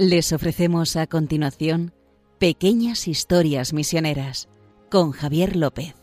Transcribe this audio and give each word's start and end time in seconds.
Les 0.00 0.32
ofrecemos 0.32 0.94
a 0.94 1.08
continuación 1.08 1.92
Pequeñas 2.38 3.08
Historias 3.08 3.72
Misioneras 3.72 4.48
con 4.92 5.10
Javier 5.10 5.56
López. 5.56 5.97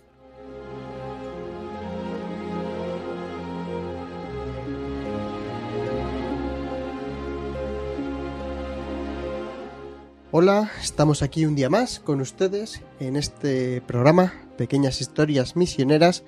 Hola, 10.38 10.70
estamos 10.84 11.22
aquí 11.22 11.46
un 11.46 11.56
día 11.56 11.70
más 11.70 12.02
con 12.02 12.20
ustedes 12.20 12.82
en 13.00 13.16
este 13.16 13.80
programa 13.80 14.34
Pequeñas 14.58 15.00
Historias 15.00 15.56
Misioneras 15.56 16.24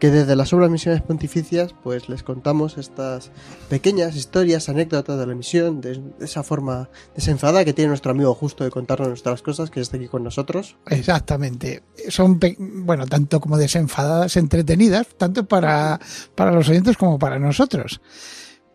que 0.00 0.10
desde 0.10 0.34
las 0.34 0.52
obras 0.52 0.70
misioneras 0.70 1.06
pontificias 1.06 1.72
pues 1.84 2.08
les 2.08 2.24
contamos 2.24 2.78
estas 2.78 3.30
pequeñas 3.70 4.16
historias, 4.16 4.68
anécdotas 4.68 5.20
de 5.20 5.26
la 5.28 5.36
misión 5.36 5.80
de 5.80 6.02
esa 6.18 6.42
forma 6.42 6.88
desenfadada 7.14 7.64
que 7.64 7.72
tiene 7.72 7.90
nuestro 7.90 8.10
amigo 8.10 8.34
justo 8.34 8.64
de 8.64 8.72
contarnos 8.72 9.06
nuestras 9.06 9.40
cosas 9.40 9.70
que 9.70 9.80
está 9.80 9.98
aquí 9.98 10.08
con 10.08 10.24
nosotros. 10.24 10.76
Exactamente. 10.86 11.84
Son, 12.08 12.40
bueno, 12.58 13.06
tanto 13.06 13.38
como 13.38 13.56
desenfadadas, 13.56 14.36
entretenidas, 14.36 15.06
tanto 15.16 15.46
para, 15.46 16.00
para 16.34 16.50
los 16.50 16.68
oyentes 16.68 16.96
como 16.96 17.20
para 17.20 17.38
nosotros 17.38 18.00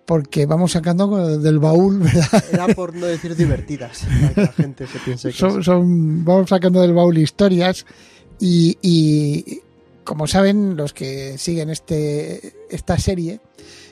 porque 0.09 0.47
vamos 0.47 0.71
sacando 0.71 1.37
del 1.37 1.59
baúl, 1.59 1.99
¿verdad? 1.99 2.43
Era 2.51 2.67
por 2.69 2.95
no 2.95 3.05
decir 3.05 3.35
divertidas, 3.35 4.07
para 4.09 4.33
que 4.33 4.41
la 4.41 4.51
gente 4.53 4.87
se 4.87 4.97
piense 4.97 5.29
que 5.29 5.35
son, 5.37 6.25
vamos 6.25 6.49
sacando 6.49 6.81
del 6.81 6.93
baúl 6.93 7.19
historias 7.19 7.85
y, 8.39 9.61
como 10.03 10.25
saben 10.25 10.75
los 10.75 10.93
que 10.93 11.37
siguen 11.37 11.69
este, 11.69 12.55
esta 12.71 12.97
serie, 12.97 13.39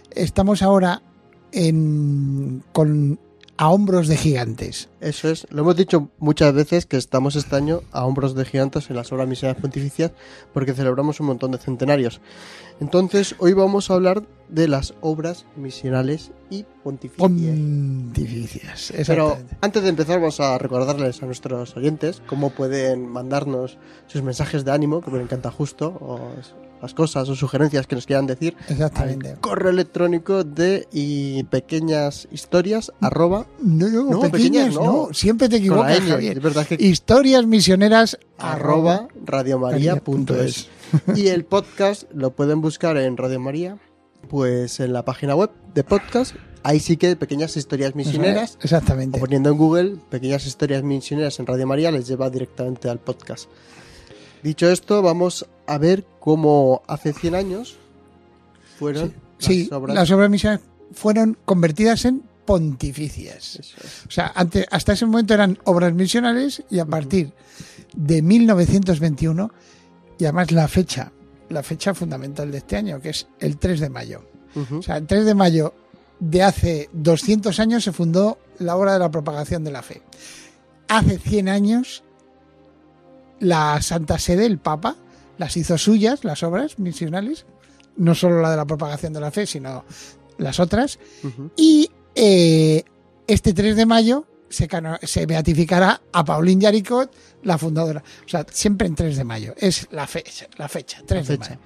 estamos 0.09 0.63
ahora 0.63 1.03
en, 1.51 2.63
con 2.71 3.19
a 3.57 3.69
hombros 3.69 4.07
de 4.07 4.17
gigantes. 4.17 4.89
Eso 5.01 5.29
es, 5.29 5.47
lo 5.49 5.61
hemos 5.61 5.75
dicho 5.75 6.09
muchas 6.19 6.53
veces 6.53 6.85
que 6.85 6.97
estamos 6.97 7.35
este 7.35 7.55
año 7.55 7.81
a 7.91 8.05
hombros 8.05 8.35
de 8.35 8.45
gigantes 8.45 8.89
en 8.89 8.95
las 8.95 9.11
obras 9.11 9.27
misioneras 9.27 9.61
pontificias 9.61 10.11
porque 10.53 10.73
celebramos 10.73 11.19
un 11.19 11.27
montón 11.27 11.51
de 11.51 11.57
centenarios. 11.57 12.21
Entonces, 12.79 13.35
hoy 13.39 13.53
vamos 13.53 13.89
a 13.89 13.95
hablar 13.95 14.23
de 14.49 14.67
las 14.67 14.93
obras 15.01 15.45
misionales 15.55 16.31
y 16.49 16.65
pontificias. 16.83 17.27
Pontificias, 17.27 18.93
Pero 19.07 19.37
antes 19.61 19.83
de 19.83 19.89
empezar, 19.89 20.19
vamos 20.19 20.39
a 20.39 20.57
recordarles 20.59 21.21
a 21.23 21.25
nuestros 21.25 21.75
oyentes 21.75 22.21
cómo 22.27 22.51
pueden 22.51 23.07
mandarnos 23.07 23.79
sus 24.05 24.21
mensajes 24.21 24.63
de 24.63 24.71
ánimo, 24.71 25.01
que 25.01 25.09
me 25.09 25.21
encanta 25.21 25.49
justo, 25.51 25.97
o 25.99 26.19
las 26.81 26.93
cosas 26.93 27.27
o 27.29 27.35
sugerencias 27.35 27.87
que 27.87 27.95
nos 27.95 28.05
quieran 28.05 28.27
decir. 28.27 28.55
Exactamente. 28.69 29.35
correo 29.41 29.71
electrónico 29.71 30.43
de 30.43 30.87
y 30.91 31.43
pequeñas 31.43 32.27
historias 32.31 32.91
arroba. 33.01 33.47
No, 33.61 33.87
no, 33.87 34.21
pequeñas, 34.21 34.73
no. 34.73 35.09
Siempre 35.13 35.49
te 35.49 35.57
equivocas, 35.57 35.99
Es 35.99 36.41
verdad 36.41 36.65
que... 36.65 36.77
Historias 36.79 37.45
misioneras 37.45 38.17
arroba 38.37 39.07
radiomaria.es. 39.25 40.69
y 41.15 41.27
el 41.27 41.45
podcast 41.45 42.11
lo 42.13 42.31
pueden 42.31 42.61
buscar 42.61 42.97
en 42.97 43.17
Radio 43.17 43.39
María, 43.39 43.77
pues 44.29 44.79
en 44.79 44.93
la 44.93 45.03
página 45.05 45.35
web 45.35 45.51
de 45.73 45.83
podcast. 45.83 46.35
Ahí 46.63 46.79
sí 46.79 46.97
que 46.97 47.15
pequeñas 47.15 47.55
historias 47.55 47.95
misioneras. 47.95 48.57
Exactamente. 48.61 49.17
O 49.17 49.21
poniendo 49.21 49.49
en 49.49 49.57
Google 49.57 49.97
pequeñas 50.09 50.45
historias 50.45 50.83
misioneras 50.83 51.39
en 51.39 51.45
Radio 51.45 51.65
María 51.65 51.91
les 51.91 52.07
lleva 52.07 52.29
directamente 52.29 52.89
al 52.89 52.99
podcast. 52.99 53.49
Dicho 54.43 54.69
esto, 54.69 55.01
vamos 55.01 55.47
a 55.67 55.77
ver 55.77 56.05
cómo 56.19 56.81
hace 56.87 57.13
100 57.13 57.35
años 57.35 57.77
fueron 58.79 59.13
las 59.39 59.71
obras. 59.71 59.95
las 59.95 60.11
obras 60.11 60.29
misioneras 60.29 60.61
fueron 60.93 61.37
convertidas 61.45 62.05
en 62.05 62.23
pontificias. 62.45 63.59
O 64.07 64.11
sea, 64.11 64.31
antes, 64.33 64.65
hasta 64.71 64.93
ese 64.93 65.05
momento 65.05 65.33
eran 65.33 65.59
obras 65.65 65.93
misionales 65.93 66.63
y 66.69 66.79
a 66.79 66.85
partir 66.85 67.33
de 67.93 68.21
1921, 68.21 69.51
y 70.17 70.23
además 70.23 70.51
la 70.51 70.67
fecha, 70.67 71.11
la 71.49 71.61
fecha 71.61 71.93
fundamental 71.93 72.49
de 72.49 72.59
este 72.59 72.77
año, 72.77 73.01
que 73.01 73.09
es 73.09 73.27
el 73.39 73.57
3 73.57 73.81
de 73.81 73.89
mayo. 73.89 74.21
O 74.71 74.81
sea, 74.81 74.97
el 74.97 75.05
3 75.05 75.25
de 75.25 75.35
mayo 75.35 75.73
de 76.19 76.41
hace 76.41 76.89
200 76.93 77.59
años 77.59 77.83
se 77.83 77.91
fundó 77.91 78.39
la 78.57 78.75
obra 78.75 78.93
de 78.93 78.99
la 78.99 79.11
propagación 79.11 79.63
de 79.63 79.71
la 79.71 79.83
fe. 79.83 80.01
Hace 80.87 81.19
100 81.19 81.49
años 81.49 82.03
la 83.39 83.79
Santa 83.81 84.17
Sede, 84.17 84.45
el 84.45 84.57
Papa, 84.57 84.95
las 85.37 85.57
hizo 85.57 85.77
suyas, 85.77 86.23
las 86.23 86.43
obras 86.43 86.79
misionales, 86.79 87.45
no 87.95 88.15
solo 88.15 88.41
la 88.41 88.51
de 88.51 88.57
la 88.57 88.65
propagación 88.65 89.13
de 89.13 89.19
la 89.19 89.31
fe, 89.31 89.45
sino 89.45 89.85
las 90.37 90.59
otras. 90.59 90.99
Y 91.55 91.89
eh, 92.15 92.83
este 93.27 93.53
3 93.53 93.75
de 93.75 93.85
mayo 93.85 94.25
se, 94.49 94.67
se, 95.03 95.25
beatificará 95.25 96.01
a 96.11 96.23
Pauline 96.23 96.61
Yaricot, 96.61 97.11
la 97.43 97.57
fundadora. 97.57 98.03
O 98.25 98.29
sea, 98.29 98.45
siempre 98.51 98.87
en 98.87 98.95
3 98.95 99.17
de 99.17 99.23
mayo. 99.23 99.53
Es 99.57 99.87
la 99.91 100.07
fecha, 100.07 100.47
la 100.57 100.67
fecha, 100.67 101.01
3 101.05 101.27
de 101.27 101.37
mayo. 101.37 101.57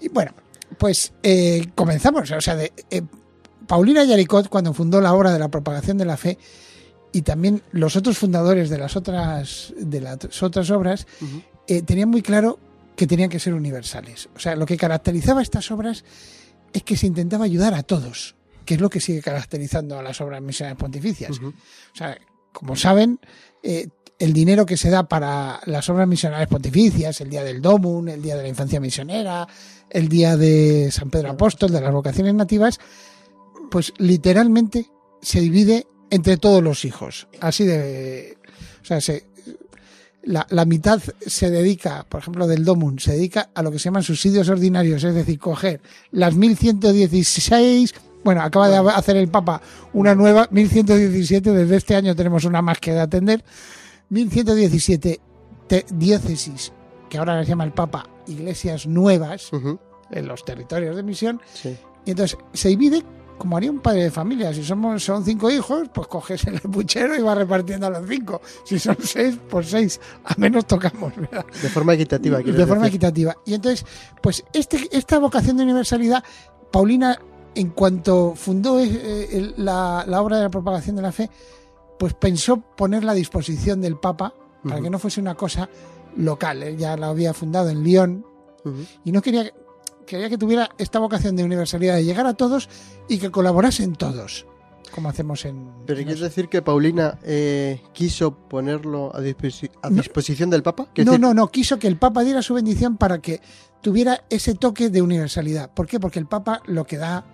Y 0.00 0.08
bueno, 0.08 0.32
pues 0.78 1.12
eh, 1.22 1.68
comenzamos. 1.74 2.30
O 2.30 2.40
sea, 2.40 2.56
de, 2.56 2.72
eh, 2.90 3.02
Paulina 3.66 4.04
Yaricot, 4.04 4.48
cuando 4.48 4.74
fundó 4.74 5.00
la 5.00 5.14
obra 5.14 5.32
de 5.32 5.38
la 5.38 5.48
propagación 5.48 5.98
de 5.98 6.04
la 6.04 6.16
fe, 6.16 6.38
y 7.12 7.22
también 7.22 7.62
los 7.72 7.96
otros 7.96 8.18
fundadores 8.18 8.70
de 8.70 8.78
las 8.78 8.96
otras, 8.96 9.72
de 9.76 10.00
las 10.00 10.42
otras 10.42 10.70
obras 10.70 11.06
eh, 11.68 11.82
tenían 11.82 12.08
muy 12.08 12.22
claro 12.22 12.58
que 13.02 13.08
tenían 13.08 13.30
que 13.30 13.40
ser 13.40 13.52
universales. 13.52 14.28
O 14.36 14.38
sea, 14.38 14.54
lo 14.54 14.64
que 14.64 14.76
caracterizaba 14.76 15.42
estas 15.42 15.72
obras 15.72 16.04
es 16.72 16.84
que 16.84 16.96
se 16.96 17.08
intentaba 17.08 17.46
ayudar 17.46 17.74
a 17.74 17.82
todos, 17.82 18.36
que 18.64 18.74
es 18.74 18.80
lo 18.80 18.88
que 18.88 19.00
sigue 19.00 19.20
caracterizando 19.20 19.98
a 19.98 20.04
las 20.04 20.20
obras 20.20 20.40
misionales 20.40 20.78
pontificias. 20.78 21.32
O 21.40 21.52
sea, 21.96 22.16
como 22.52 22.76
saben, 22.76 23.18
eh, 23.64 23.88
el 24.20 24.32
dinero 24.32 24.64
que 24.64 24.76
se 24.76 24.88
da 24.88 25.08
para 25.08 25.58
las 25.66 25.88
obras 25.88 26.06
misionales 26.06 26.46
pontificias, 26.46 27.20
el 27.20 27.28
día 27.28 27.42
del 27.42 27.60
Domun, 27.60 28.08
el 28.08 28.22
día 28.22 28.36
de 28.36 28.44
la 28.44 28.48
infancia 28.48 28.78
misionera, 28.78 29.48
el 29.90 30.08
día 30.08 30.36
de 30.36 30.92
San 30.92 31.10
Pedro 31.10 31.32
Apóstol, 31.32 31.72
de 31.72 31.80
las 31.80 31.92
vocaciones 31.92 32.34
nativas, 32.34 32.78
pues 33.68 33.94
literalmente 33.98 34.92
se 35.20 35.40
divide 35.40 35.88
entre 36.08 36.36
todos 36.36 36.62
los 36.62 36.84
hijos. 36.84 37.26
Así 37.40 37.64
de. 37.64 38.38
O 38.80 38.84
sea, 38.84 39.00
se, 39.00 39.26
la, 40.24 40.46
la, 40.50 40.64
mitad 40.64 41.00
se 41.26 41.50
dedica, 41.50 42.06
por 42.08 42.20
ejemplo, 42.20 42.46
del 42.46 42.64
DOMUN, 42.64 42.98
se 42.98 43.12
dedica 43.12 43.50
a 43.54 43.62
lo 43.62 43.70
que 43.70 43.78
se 43.78 43.84
llaman 43.84 44.02
subsidios 44.02 44.48
ordinarios, 44.48 45.02
es 45.04 45.14
decir, 45.14 45.38
coger 45.38 45.80
las 46.10 46.34
1116. 46.34 47.94
Bueno, 48.24 48.42
acaba 48.42 48.68
de 48.68 48.76
hacer 48.90 49.16
el 49.16 49.28
Papa 49.28 49.60
una 49.92 50.14
nueva, 50.14 50.48
1117, 50.50 51.50
desde 51.50 51.76
este 51.76 51.96
año 51.96 52.14
tenemos 52.14 52.44
una 52.44 52.62
más 52.62 52.78
que 52.78 52.92
de 52.92 53.00
atender. 53.00 53.44
1117 54.10 55.20
diócesis, 55.90 56.72
que 57.08 57.18
ahora 57.18 57.42
se 57.42 57.48
llama 57.48 57.64
el 57.64 57.72
Papa 57.72 58.08
iglesias 58.26 58.86
nuevas 58.86 59.50
en 60.10 60.28
los 60.28 60.44
territorios 60.44 60.96
de 60.96 61.02
misión. 61.02 61.40
Y 62.04 62.10
entonces 62.10 62.38
se 62.52 62.68
divide 62.68 63.02
como 63.38 63.56
haría 63.56 63.70
un 63.70 63.80
padre 63.80 64.04
de 64.04 64.10
familia. 64.10 64.52
Si 64.52 64.62
somos 64.64 65.02
son 65.02 65.24
cinco 65.24 65.50
hijos, 65.50 65.88
pues 65.92 66.06
coges 66.06 66.46
el 66.46 66.60
puchero 66.60 67.16
y 67.16 67.22
vas 67.22 67.36
repartiendo 67.36 67.86
a 67.86 67.90
los 67.90 68.08
cinco. 68.08 68.40
Si 68.64 68.78
son 68.78 68.96
seis, 69.02 69.38
pues 69.48 69.68
seis. 69.68 70.00
A 70.24 70.34
menos 70.36 70.66
tocamos, 70.66 71.14
¿verdad? 71.16 71.44
De 71.60 71.68
forma 71.68 71.94
equitativa. 71.94 72.38
De 72.38 72.66
forma 72.66 72.86
equitativa. 72.86 73.36
Y 73.44 73.54
entonces, 73.54 73.84
pues 74.20 74.44
este, 74.52 74.88
esta 74.92 75.18
vocación 75.18 75.56
de 75.56 75.64
universalidad, 75.64 76.22
Paulina, 76.70 77.18
en 77.54 77.70
cuanto 77.70 78.34
fundó 78.34 78.80
eh, 78.80 79.52
la, 79.56 80.04
obra 80.20 80.36
de 80.36 80.44
la 80.44 80.50
propagación 80.50 80.96
de 80.96 81.02
la 81.02 81.12
fe, 81.12 81.30
pues 81.98 82.14
pensó 82.14 82.58
ponerla 82.58 83.12
a 83.12 83.14
disposición 83.14 83.80
del 83.80 83.98
Papa 83.98 84.34
para 84.66 84.80
que 84.80 84.90
no 84.90 84.98
fuese 84.98 85.20
una 85.20 85.34
cosa 85.34 85.68
local. 86.16 86.62
Él 86.62 86.76
ya 86.76 86.96
la 86.96 87.08
había 87.08 87.34
fundado 87.34 87.68
en 87.68 87.82
Lyon 87.82 88.26
y 89.04 89.12
no 89.12 89.20
quería 89.20 89.52
quería 90.06 90.28
que 90.28 90.38
tuviera 90.38 90.70
esta 90.78 90.98
vocación 90.98 91.36
de 91.36 91.44
universalidad, 91.44 91.96
de 91.96 92.04
llegar 92.04 92.26
a 92.26 92.34
todos 92.34 92.68
y 93.08 93.18
que 93.18 93.30
colaborasen 93.30 93.94
todos, 93.94 94.46
como 94.94 95.08
hacemos 95.08 95.44
en... 95.44 95.70
¿Pero 95.86 95.98
quieres 95.98 96.20
decir 96.20 96.48
que 96.48 96.62
Paulina 96.62 97.18
eh, 97.22 97.82
quiso 97.92 98.34
ponerlo 98.34 99.14
a, 99.14 99.20
disposición 99.20 100.50
del 100.50 100.62
Papa? 100.62 100.88
No, 101.04 101.18
no, 101.18 101.34
no, 101.34 101.48
quiso 101.48 101.78
que 101.78 101.88
el 101.88 101.96
Papa 101.96 102.22
diera 102.22 102.42
su 102.42 102.54
bendición 102.54 102.96
para 102.96 103.20
que 103.20 103.40
tuviera 103.80 104.24
ese 104.30 104.54
toque 104.54 104.90
de 104.90 105.02
universalidad. 105.02 105.70
¿Por 105.70 105.86
qué? 105.86 105.98
Porque 105.98 106.18
el 106.18 106.26
Papa 106.26 106.62
lo 106.66 106.84
que 106.84 106.98
da 106.98 107.24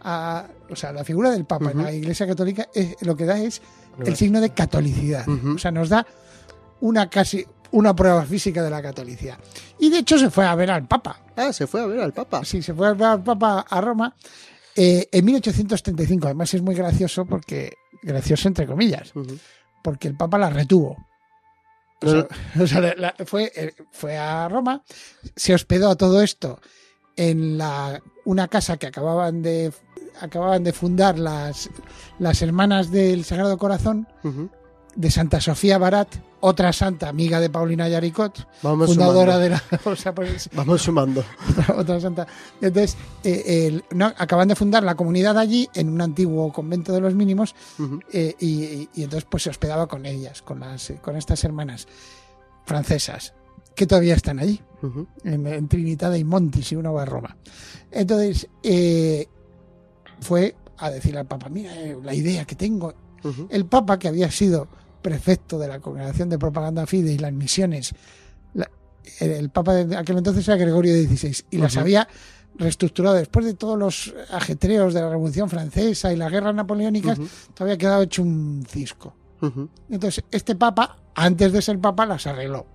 a, 0.00 0.46
o 0.70 0.76
sea, 0.76 0.92
la 0.92 1.04
figura 1.04 1.30
del 1.30 1.44
Papa 1.44 1.72
en 1.72 1.82
la 1.82 1.92
Iglesia 1.92 2.26
Católica 2.26 2.68
es, 2.74 2.96
lo 3.00 3.16
que 3.16 3.24
da 3.24 3.38
es 3.38 3.60
el 4.04 4.16
signo 4.16 4.40
de 4.40 4.50
catolicidad. 4.50 5.28
O 5.28 5.58
sea, 5.58 5.70
nos 5.70 5.88
da 5.88 6.06
una 6.80 7.10
casi 7.10 7.44
una 7.72 7.94
prueba 7.94 8.24
física 8.24 8.62
de 8.62 8.70
la 8.70 8.82
catolicidad. 8.82 9.38
Y 9.78 9.90
de 9.90 9.98
hecho 9.98 10.18
se 10.18 10.30
fue 10.30 10.46
a 10.46 10.54
ver 10.54 10.70
al 10.70 10.86
Papa. 10.86 11.20
Ah, 11.36 11.52
se 11.52 11.66
fue 11.66 11.80
a 11.80 11.86
ver 11.86 12.00
al 12.00 12.12
Papa. 12.12 12.44
Sí, 12.44 12.62
se 12.62 12.74
fue 12.74 12.88
a 12.88 12.92
ver 12.94 13.06
al 13.06 13.22
Papa 13.22 13.64
a 13.68 13.80
Roma 13.80 14.14
eh, 14.74 15.08
en 15.10 15.24
1835. 15.24 16.26
Además 16.26 16.54
es 16.54 16.62
muy 16.62 16.74
gracioso 16.74 17.24
porque, 17.24 17.72
gracioso 18.02 18.48
entre 18.48 18.66
comillas, 18.66 19.12
porque 19.82 20.08
el 20.08 20.16
Papa 20.16 20.38
la 20.38 20.50
retuvo. 20.50 20.96
O 22.00 22.66
sea, 22.66 23.14
fue, 23.26 23.52
eh, 23.54 23.74
fue 23.90 24.16
a 24.16 24.48
Roma, 24.48 24.82
se 25.34 25.54
hospedó 25.54 25.90
a 25.90 25.96
todo 25.96 26.22
esto 26.22 26.60
en 27.16 27.58
la, 27.58 28.00
una 28.24 28.46
casa 28.46 28.76
que 28.76 28.86
acababan 28.86 29.42
de 29.42 29.72
acababan 30.20 30.64
de 30.64 30.72
fundar 30.72 31.18
las, 31.18 31.70
las 32.18 32.42
hermanas 32.42 32.90
del 32.90 33.24
Sagrado 33.24 33.56
Corazón 33.58 34.08
de 34.94 35.10
Santa 35.10 35.40
Sofía 35.40 35.78
Barat, 35.78 36.08
otra 36.40 36.72
santa 36.72 37.08
amiga 37.08 37.40
de 37.40 37.50
Paulina 37.50 37.88
Yaricot, 37.88 38.46
Vamos 38.62 38.88
fundadora 38.90 39.34
sumando. 39.34 39.40
de 39.40 39.48
la. 39.50 39.90
o 39.92 39.96
sea, 39.96 40.14
pues, 40.14 40.48
Vamos 40.54 40.82
sumando. 40.82 41.24
otra, 41.50 41.76
otra 41.78 42.00
santa. 42.00 42.26
Entonces, 42.60 42.96
eh, 43.24 43.66
el- 43.66 43.84
no, 43.96 44.06
acaban 44.16 44.48
de 44.48 44.54
fundar 44.54 44.82
la 44.82 44.94
comunidad 44.94 45.36
allí 45.38 45.68
en 45.74 45.88
un 45.88 46.00
antiguo 46.00 46.52
convento 46.52 46.92
de 46.92 47.00
los 47.00 47.14
mínimos 47.14 47.54
eh, 48.12 48.34
y, 48.38 48.64
y- 48.64 48.88
y 48.94 49.02
entonces 49.04 49.26
pues 49.30 49.42
se 49.42 49.50
hospedaba 49.50 49.86
con 49.88 50.06
ellas, 50.06 50.42
con, 50.42 50.60
las, 50.60 50.92
con 51.02 51.16
estas 51.16 51.42
hermanas 51.44 51.86
francesas, 52.64 53.34
que 53.74 53.86
todavía 53.86 54.14
están 54.14 54.38
allí, 54.38 54.60
en, 55.24 55.46
en 55.46 55.68
Trinitada 55.68 56.18
y 56.18 56.24
Monti, 56.24 56.62
si 56.62 56.76
uno 56.76 56.92
va 56.92 57.02
a 57.02 57.06
Roma. 57.06 57.36
Entonces, 57.90 58.48
eh, 58.62 59.26
fue 60.20 60.54
a 60.76 60.90
decirle 60.90 61.20
al 61.20 61.26
Papa, 61.26 61.48
mira 61.48 61.74
eh, 61.74 61.96
la 62.02 62.14
idea 62.14 62.44
que 62.44 62.54
tengo. 62.54 62.94
El 63.50 63.66
Papa, 63.66 63.98
que 63.98 64.06
había 64.08 64.30
sido 64.30 64.68
prefecto 65.02 65.58
de 65.58 65.68
la 65.68 65.80
Congregación 65.80 66.28
de 66.28 66.38
Propaganda 66.38 66.86
Fide 66.86 67.12
y 67.12 67.18
las 67.18 67.32
misiones, 67.32 67.94
la- 68.54 68.70
el 69.20 69.50
Papa 69.50 69.74
de 69.74 69.96
aquel 69.96 70.18
entonces 70.18 70.46
era 70.48 70.56
Gregorio 70.56 70.94
XVI, 70.94 71.44
y 71.50 71.58
las 71.58 71.76
había 71.80 72.08
reestructurado 72.56 73.14
después 73.16 73.44
de 73.46 73.54
todos 73.54 73.78
los 73.78 74.14
ajetreos 74.30 74.92
de 74.92 75.00
la 75.00 75.08
Revolución 75.10 75.48
Francesa 75.48 76.12
y 76.12 76.16
las 76.16 76.30
guerras 76.30 76.54
napoleónicas, 76.54 77.18
todavía 77.54 77.78
quedado 77.78 78.02
hecho 78.02 78.22
un 78.22 78.64
cisco. 78.68 79.14
Entonces, 79.88 80.24
este 80.32 80.56
papa, 80.56 80.96
antes 81.14 81.52
de 81.52 81.62
ser 81.62 81.78
papa, 81.78 82.04
las 82.06 82.26
arregló. 82.26 82.66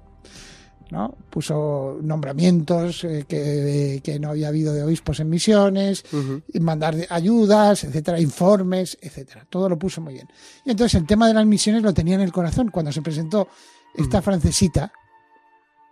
¿No? 0.94 1.18
Puso 1.30 1.98
nombramientos 2.01 3.04
eh, 3.04 3.25
que, 3.28 4.00
que 4.04 4.19
no 4.19 4.30
había 4.30 4.48
habido 4.48 4.72
de 4.74 4.84
obispos 4.84 5.19
en 5.19 5.30
misiones, 5.30 6.06
y 6.54 6.60
mandar 6.62 6.95
ayudas, 7.10 7.84
etcétera, 7.84 8.22
informes, 8.22 8.98
etcétera. 9.01 9.45
Todo 9.50 9.68
lo 9.68 9.78
puso 9.78 10.00
muy 10.00 10.13
bien. 10.13 10.28
Y 10.63 10.72
entonces 10.72 11.01
el 11.01 11.06
tema 11.07 11.28
de 11.28 11.34
las 11.34 11.45
misiones 11.45 11.81
lo 11.84 11.94
tenía 11.94 12.16
en 12.16 12.22
el 12.22 12.31
corazón 12.31 12.69
cuando 12.69 12.92
se 12.92 13.01
presentó 13.01 13.48
esta 13.95 14.22
francesita, 14.22 14.94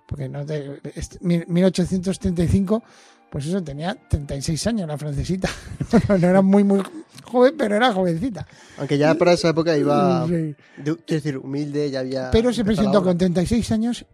porque 0.07 0.29
no 0.29 0.45
te- 0.45 0.79
este- 0.95 1.17
mil- 1.21 1.45
1835, 1.47 2.83
pues 3.31 3.45
eso 3.45 3.63
tenía 3.63 3.95
36 4.09 4.67
años 4.67 4.87
la 4.87 4.97
francesita. 4.97 5.49
no, 6.09 6.15
era 6.15 6.41
muy 6.41 6.63
muy 6.63 6.81
joven, 7.23 7.55
pero 7.57 7.75
era 7.75 7.93
jovencita. 7.93 8.45
Aunque 8.77 8.97
ya 8.97 9.15
para 9.15 9.33
esa 9.33 9.49
época 9.49 9.75
iba, 9.77 10.27
Sí. 10.27 10.33
de- 10.33 10.55
quiero 10.77 11.03
decir, 11.07 11.37
humilde, 11.37 11.89
ya 11.89 12.01
había... 12.01 12.29
Pero 12.31 12.51
se 12.53 12.63
presentó 12.65 12.99
con 12.99 13.09
obra. 13.09 13.17
36 13.19 13.71
años, 13.71 14.05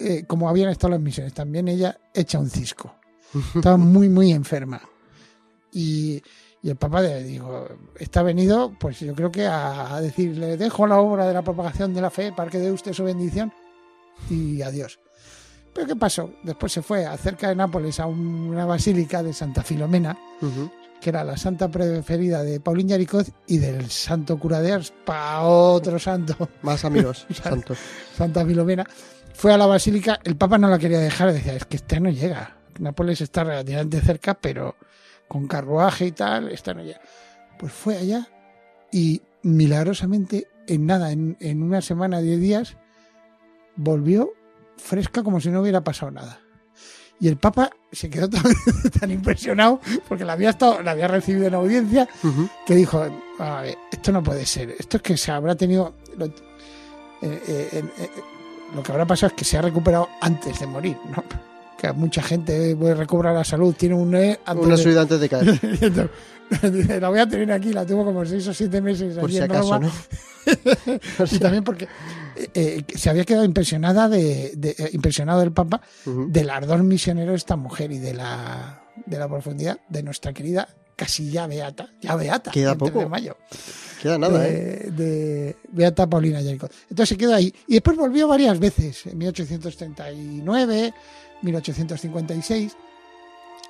eh, 0.00 0.24
como 0.26 0.48
habían 0.48 0.70
estado 0.70 0.90
las 0.92 1.00
misiones, 1.00 1.32
también 1.34 1.68
ella 1.68 1.96
hecha 2.14 2.38
un 2.38 2.50
cisco. 2.50 2.94
Estaba 3.54 3.76
muy, 3.76 4.08
muy 4.08 4.32
enferma. 4.32 4.80
Y, 5.72 6.20
y 6.62 6.70
el 6.70 6.76
Papa 6.76 7.00
le 7.02 7.22
dijo, 7.22 7.68
está 7.98 8.22
venido, 8.22 8.74
pues 8.78 8.98
yo 9.00 9.14
creo 9.14 9.30
que 9.30 9.46
a, 9.46 9.94
a 9.94 10.00
decirle, 10.00 10.56
dejo 10.56 10.86
la 10.86 10.98
obra 10.98 11.26
de 11.28 11.34
la 11.34 11.42
propagación 11.42 11.94
de 11.94 12.00
la 12.00 12.10
fe 12.10 12.32
para 12.32 12.50
que 12.50 12.58
dé 12.58 12.72
usted 12.72 12.92
su 12.92 13.04
bendición 13.04 13.52
y 14.28 14.62
adiós. 14.62 14.98
Pero 15.72 15.86
¿qué 15.86 15.94
pasó? 15.96 16.32
Después 16.42 16.72
se 16.72 16.82
fue 16.82 17.06
a 17.06 17.16
cerca 17.16 17.48
de 17.48 17.54
Nápoles 17.54 18.00
a 18.00 18.06
un- 18.06 18.48
una 18.50 18.66
basílica 18.66 19.22
de 19.22 19.32
Santa 19.32 19.62
Filomena, 19.62 20.18
que 21.00 21.10
era 21.10 21.22
la 21.22 21.36
santa 21.36 21.68
preferida 21.70 22.42
de 22.42 22.58
Paulín 22.58 22.88
Yaricot 22.88 23.28
y 23.46 23.58
del 23.58 23.88
santo 23.90 24.36
cura 24.38 24.60
de 24.60 24.72
Ars, 24.72 24.92
para 25.06 25.42
otro 25.42 25.98
santo. 26.00 26.36
Más 26.62 26.84
amigos 26.84 27.24
santos. 27.42 27.78
Santa 28.16 28.44
Filomena, 28.44 28.84
fue 29.34 29.52
a 29.52 29.58
la 29.58 29.66
basílica, 29.66 30.20
el 30.24 30.36
Papa 30.36 30.58
no 30.58 30.68
la 30.68 30.78
quería 30.78 30.98
dejar, 30.98 31.32
decía, 31.32 31.54
es 31.54 31.64
que 31.64 31.76
esta 31.76 32.00
no 32.00 32.10
llega. 32.10 32.56
Nápoles 32.78 33.20
está 33.20 33.44
relativamente 33.44 34.00
cerca, 34.00 34.34
pero 34.34 34.76
con 35.28 35.46
carruaje 35.46 36.06
y 36.06 36.12
tal, 36.12 36.50
esta 36.50 36.74
no 36.74 36.82
llega. 36.82 37.00
Pues 37.58 37.72
fue 37.72 37.96
allá 37.96 38.28
y 38.92 39.22
milagrosamente, 39.42 40.48
en 40.66 40.86
nada, 40.86 41.12
en, 41.12 41.36
en 41.40 41.62
una 41.62 41.80
semana, 41.82 42.20
diez 42.20 42.40
días, 42.40 42.76
volvió 43.76 44.32
fresca 44.76 45.22
como 45.22 45.40
si 45.40 45.50
no 45.50 45.60
hubiera 45.60 45.82
pasado 45.82 46.10
nada. 46.10 46.40
Y 47.20 47.28
el 47.28 47.36
Papa 47.36 47.70
se 47.92 48.08
quedó 48.08 48.28
tan, 48.30 48.42
tan 48.98 49.10
impresionado 49.10 49.80
porque 50.08 50.24
la 50.24 50.32
había, 50.32 50.50
estado, 50.50 50.82
la 50.82 50.92
había 50.92 51.06
recibido 51.06 51.46
en 51.46 51.54
audiencia 51.54 52.08
que 52.66 52.74
dijo, 52.74 53.06
a 53.38 53.62
ver, 53.62 53.76
esto 53.92 54.10
no 54.10 54.22
puede 54.22 54.46
ser, 54.46 54.74
esto 54.78 54.96
es 54.96 55.02
que 55.02 55.16
se 55.16 55.30
habrá 55.30 55.54
tenido... 55.54 55.94
Lo, 56.16 56.26
eh, 56.26 56.32
eh, 57.22 57.84
eh, 57.98 58.10
lo 58.74 58.82
que 58.82 58.92
habrá 58.92 59.06
pasado 59.06 59.28
es 59.28 59.34
que 59.34 59.44
se 59.44 59.58
ha 59.58 59.62
recuperado 59.62 60.08
antes 60.20 60.58
de 60.60 60.66
morir, 60.66 60.96
¿no? 61.14 61.24
Que 61.78 61.92
mucha 61.92 62.22
gente 62.22 62.76
pues, 62.76 62.96
recobra 62.96 63.32
la 63.32 63.42
salud, 63.44 63.74
tiene 63.76 63.94
un 63.94 64.14
E 64.14 64.38
Una 64.54 64.76
de- 64.76 64.82
subida 64.82 65.00
antes 65.02 65.18
de 65.20 65.28
caer, 65.28 66.10
la 67.00 67.08
voy 67.08 67.18
a 67.20 67.28
tener 67.28 67.50
aquí, 67.52 67.72
la 67.72 67.86
tuvo 67.86 68.04
como 68.04 68.24
seis 68.24 68.46
o 68.48 68.54
siete 68.54 68.80
meses 68.80 69.14
por 69.16 69.24
allí 69.30 69.36
si 69.38 69.42
acaso. 69.42 69.78
¿no? 69.78 69.90
Y 71.30 71.38
también 71.38 71.62
porque 71.62 71.84
eh, 72.36 72.48
eh, 72.54 72.84
se 72.96 73.10
había 73.10 73.24
quedado 73.24 73.44
impresionada 73.44 74.08
de, 74.08 74.52
de- 74.56 74.70
eh, 74.78 74.90
impresionado 74.92 75.42
el 75.42 75.52
Papa 75.52 75.80
Ujú. 76.06 76.26
del 76.30 76.50
ardor 76.50 76.82
misionero 76.82 77.32
de 77.32 77.36
esta 77.36 77.56
mujer 77.56 77.92
y 77.92 77.98
de 77.98 78.14
la, 78.14 78.82
de 79.06 79.18
la 79.18 79.28
profundidad 79.28 79.78
de 79.88 80.02
nuestra 80.02 80.32
querida 80.32 80.66
casi 81.00 81.30
ya 81.30 81.46
beata, 81.46 81.88
ya 82.02 82.14
beata, 82.14 82.50
Queda 82.50 82.72
el 82.72 82.78
3 82.78 82.90
poco. 82.90 83.00
de 83.04 83.08
mayo 83.08 83.34
Queda 84.02 84.18
nada, 84.18 84.38
de, 84.40 84.48
¿eh? 84.74 84.90
de 84.90 85.56
Beata 85.72 86.06
Paulina 86.06 86.40
Yaricot. 86.42 86.70
Entonces 86.90 87.08
se 87.10 87.16
quedó 87.16 87.34
ahí. 87.34 87.54
Y 87.66 87.74
después 87.74 87.96
volvió 87.96 88.28
varias 88.28 88.58
veces, 88.58 89.06
en 89.06 89.16
1839, 89.18 90.92
1856. 91.42 92.76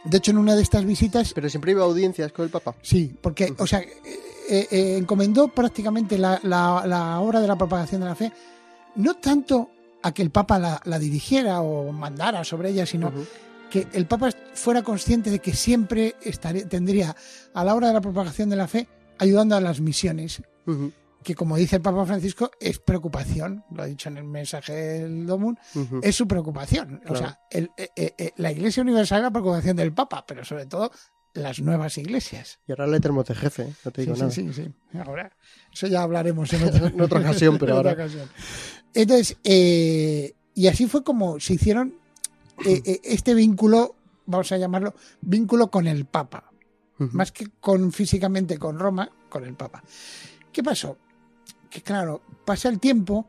De 0.04 0.16
hecho, 0.18 0.30
en 0.30 0.38
una 0.38 0.56
de 0.56 0.62
estas 0.62 0.84
visitas, 0.84 1.32
Pero 1.34 1.48
siempre 1.50 1.72
iba 1.72 1.82
a 1.82 1.86
audiencias 1.86 2.32
con 2.32 2.44
el 2.44 2.50
Papa. 2.50 2.74
sí, 2.82 3.14
porque, 3.20 3.52
o 3.58 3.66
sea, 3.66 3.80
eh, 3.80 3.92
eh, 4.48 4.68
eh, 4.70 4.96
encomendó 4.98 5.48
prácticamente 5.48 6.16
la, 6.18 6.40
la- 6.42 6.84
la 6.86 7.20
obra 7.20 7.40
de 7.40 7.46
la 7.48 7.56
propagación 7.56 8.00
de 8.00 8.06
la 8.06 8.14
fe, 8.14 8.32
no 8.96 9.14
tanto 9.16 9.70
a 10.02 10.12
que 10.12 10.22
el 10.22 10.30
Papa 10.30 10.58
la, 10.58 10.80
la 10.84 10.98
dirigiera 10.98 11.60
o 11.60 11.92
mandara 11.92 12.42
sobre 12.44 12.70
ella, 12.70 12.86
sino. 12.86 13.12
Que 13.70 13.86
el 13.92 14.06
Papa 14.06 14.30
fuera 14.54 14.82
consciente 14.82 15.30
de 15.30 15.38
que 15.38 15.52
siempre 15.54 16.16
estaría, 16.22 16.68
tendría 16.68 17.14
a 17.54 17.64
la 17.64 17.74
hora 17.74 17.88
de 17.88 17.94
la 17.94 18.00
propagación 18.00 18.48
de 18.50 18.56
la 18.56 18.66
fe 18.68 18.88
ayudando 19.18 19.54
a 19.56 19.60
las 19.60 19.80
misiones, 19.80 20.42
que 21.22 21.34
como 21.34 21.56
dice 21.56 21.76
el 21.76 21.82
Papa 21.82 22.04
Francisco, 22.06 22.50
es 22.60 22.78
preocupación, 22.78 23.62
lo 23.74 23.82
ha 23.82 23.86
dicho 23.86 24.08
en 24.08 24.16
el 24.18 24.24
mensaje 24.24 24.72
del 24.72 25.26
Domun, 25.26 25.58
es 26.02 26.16
su 26.16 26.26
preocupación. 26.26 27.00
O 27.08 27.14
sea, 27.14 27.38
el- 27.50 27.70
eh, 27.76 27.88
eh, 27.96 28.14
eh, 28.18 28.32
la 28.36 28.50
Iglesia 28.52 28.82
Universal 28.82 29.18
es 29.18 29.22
la 29.24 29.30
preocupación 29.30 29.76
del 29.76 29.92
Papa, 29.92 30.24
pero 30.26 30.44
sobre 30.44 30.66
todo 30.66 30.90
las 31.34 31.60
nuevas 31.60 31.96
iglesias. 31.98 32.58
Y 32.66 32.72
ahora 32.72 32.86
le 32.88 32.98
tenemos 32.98 33.24
de 33.26 33.34
jefe, 33.36 33.72
no 33.84 33.90
te 33.92 34.02
Sí, 34.02 34.06
digo 34.06 34.16
sí, 34.16 34.20
nada. 34.22 34.32
sí, 34.32 34.52
sí. 34.52 34.98
Ahora, 34.98 35.30
eso 35.72 35.86
ya 35.86 36.02
hablaremos 36.02 36.52
en 36.54 36.62
otra, 36.64 36.86
En 36.88 37.00
otra 37.00 37.20
ocasión, 37.20 37.56
pero 37.58 37.72
en 37.72 37.76
ahora. 37.76 37.92
ocasión. 37.92 38.28
Entonces, 38.94 39.36
eh, 39.44 40.34
y 40.54 40.66
así 40.66 40.86
fue 40.88 41.04
como 41.04 41.38
se 41.38 41.54
hicieron 41.54 41.99
eh, 42.66 42.82
eh, 42.84 43.00
este 43.04 43.34
vínculo, 43.34 43.94
vamos 44.26 44.50
a 44.52 44.56
llamarlo, 44.58 44.94
vínculo 45.20 45.70
con 45.70 45.86
el 45.86 46.04
Papa 46.04 46.44
más 47.12 47.32
que 47.32 47.48
con 47.60 47.92
físicamente 47.92 48.58
con 48.58 48.78
Roma, 48.78 49.10
con 49.30 49.44
el 49.46 49.54
Papa. 49.54 49.82
¿Qué 50.52 50.62
pasó? 50.62 50.98
Que 51.70 51.80
claro, 51.80 52.20
pasa 52.44 52.68
el 52.68 52.78
tiempo 52.78 53.26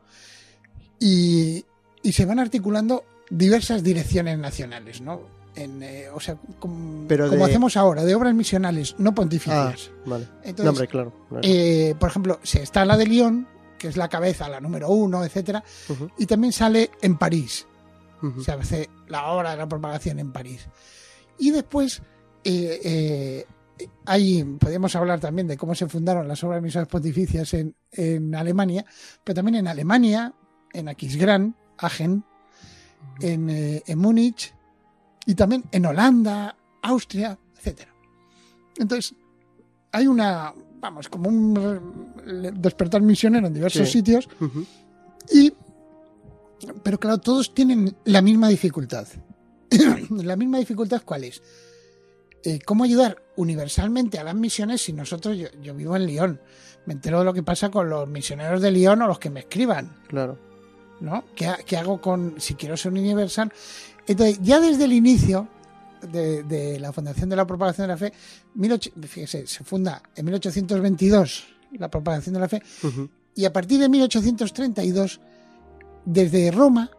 y, 0.98 1.64
y 2.02 2.12
se 2.12 2.26
van 2.26 2.38
articulando 2.38 3.04
diversas 3.30 3.82
direcciones 3.82 4.38
nacionales, 4.38 5.00
¿no? 5.00 5.22
En, 5.54 5.82
eh, 5.82 6.08
o 6.12 6.20
sea, 6.20 6.36
com- 6.58 7.06
Pero 7.08 7.28
como 7.28 7.44
de- 7.46 7.50
hacemos 7.50 7.76
ahora, 7.76 8.04
de 8.04 8.14
obras 8.14 8.34
misionales, 8.34 8.94
no 8.98 9.10
Ah, 9.10 9.14
pontificias. 9.14 9.90
vale. 10.06 10.26
Entonces, 10.44 10.64
No, 10.64 10.70
hombre, 10.70 10.88
claro. 10.88 11.12
claro. 11.28 11.42
eh, 11.46 11.94
por 11.98 12.08
ejemplo, 12.10 12.40
se 12.42 12.62
está 12.62 12.84
la 12.84 12.96
de 12.96 13.06
Lyon, 13.06 13.46
que 13.78 13.88
es 13.88 13.96
la 13.96 14.08
cabeza, 14.08 14.48
la 14.48 14.60
número 14.60 14.88
uno, 14.90 15.24
etcétera, 15.24 15.62
y 16.18 16.26
también 16.26 16.52
sale 16.52 16.90
en 17.02 17.18
París, 17.18 17.66
se 18.44 18.52
hace 18.52 18.90
la 19.08 19.26
obra 19.32 19.50
de 19.52 19.56
la 19.56 19.68
propagación 19.68 20.18
en 20.18 20.32
París. 20.32 20.68
Y 21.38 21.50
después 21.50 22.02
eh, 22.44 22.80
eh, 22.84 23.46
hay, 24.06 24.44
podemos 24.58 24.94
hablar 24.96 25.20
también 25.20 25.46
de 25.48 25.56
cómo 25.56 25.74
se 25.74 25.88
fundaron 25.88 26.28
las 26.28 26.42
obras 26.44 26.62
misiones 26.62 26.88
pontificias 26.88 27.52
en, 27.54 27.74
en 27.90 28.34
Alemania, 28.34 28.84
pero 29.24 29.34
también 29.36 29.56
en 29.56 29.68
Alemania, 29.68 30.32
en 30.72 30.88
Aquisgrán, 30.88 31.56
Aachen, 31.78 32.24
en, 33.20 33.50
eh, 33.50 33.82
en 33.86 33.98
Múnich 33.98 34.54
y 35.26 35.34
también 35.34 35.64
en 35.72 35.86
Holanda, 35.86 36.56
Austria, 36.82 37.38
etcétera. 37.56 37.92
Entonces, 38.76 39.14
hay 39.90 40.06
una, 40.06 40.54
vamos, 40.80 41.08
como 41.08 41.28
un 41.28 42.52
despertar 42.60 43.02
misionero 43.02 43.46
en 43.48 43.54
diversos 43.54 43.86
Sí. 43.88 43.94
sitios 43.98 44.28
y, 45.32 45.52
pero 46.82 46.98
claro, 46.98 47.18
todos 47.18 47.54
tienen 47.54 47.96
la 48.04 48.22
misma 48.22 48.48
dificultad. 48.48 49.06
la 50.10 50.36
misma 50.36 50.58
dificultad, 50.58 51.02
¿cuál 51.04 51.24
es? 51.24 51.42
Eh, 52.44 52.58
¿Cómo 52.64 52.84
ayudar 52.84 53.22
universalmente 53.36 54.18
a 54.18 54.24
las 54.24 54.34
misiones 54.34 54.82
si 54.82 54.92
nosotros, 54.92 55.36
yo, 55.38 55.46
yo 55.62 55.74
vivo 55.74 55.94
en 55.96 56.06
Lyon, 56.06 56.40
me 56.86 56.94
entero 56.94 57.20
de 57.20 57.24
lo 57.24 57.32
que 57.32 57.42
pasa 57.42 57.70
con 57.70 57.88
los 57.88 58.08
misioneros 58.08 58.60
de 58.60 58.70
Lyon 58.72 59.00
o 59.02 59.06
los 59.06 59.18
que 59.18 59.30
me 59.30 59.40
escriban, 59.40 59.96
Claro. 60.08 60.38
¿no? 61.00 61.24
¿Qué, 61.36 61.46
ha- 61.46 61.58
qué 61.64 61.76
hago 61.76 62.00
con, 62.00 62.34
si 62.38 62.54
quiero 62.54 62.76
ser 62.76 62.92
universal? 62.92 63.52
Entonces, 64.06 64.40
ya 64.42 64.58
desde 64.60 64.84
el 64.84 64.92
inicio, 64.92 65.48
de, 66.10 66.42
de 66.42 66.80
la 66.80 66.92
fundación 66.92 67.28
de 67.28 67.36
la 67.36 67.46
propagación 67.46 67.86
de 67.86 67.92
la 67.92 67.96
fe, 67.96 68.12
18 68.54 68.90
fíjese, 69.06 69.46
se 69.46 69.62
funda 69.62 70.02
en 70.16 70.24
1822 70.24 71.44
la 71.78 71.88
propagación 71.88 72.34
de 72.34 72.40
la 72.40 72.48
fe 72.48 72.60
y 73.36 73.44
a 73.44 73.52
partir 73.52 73.78
de 73.78 73.88
1832 73.88 75.20
desde 76.04 76.50
Roma 76.50 76.90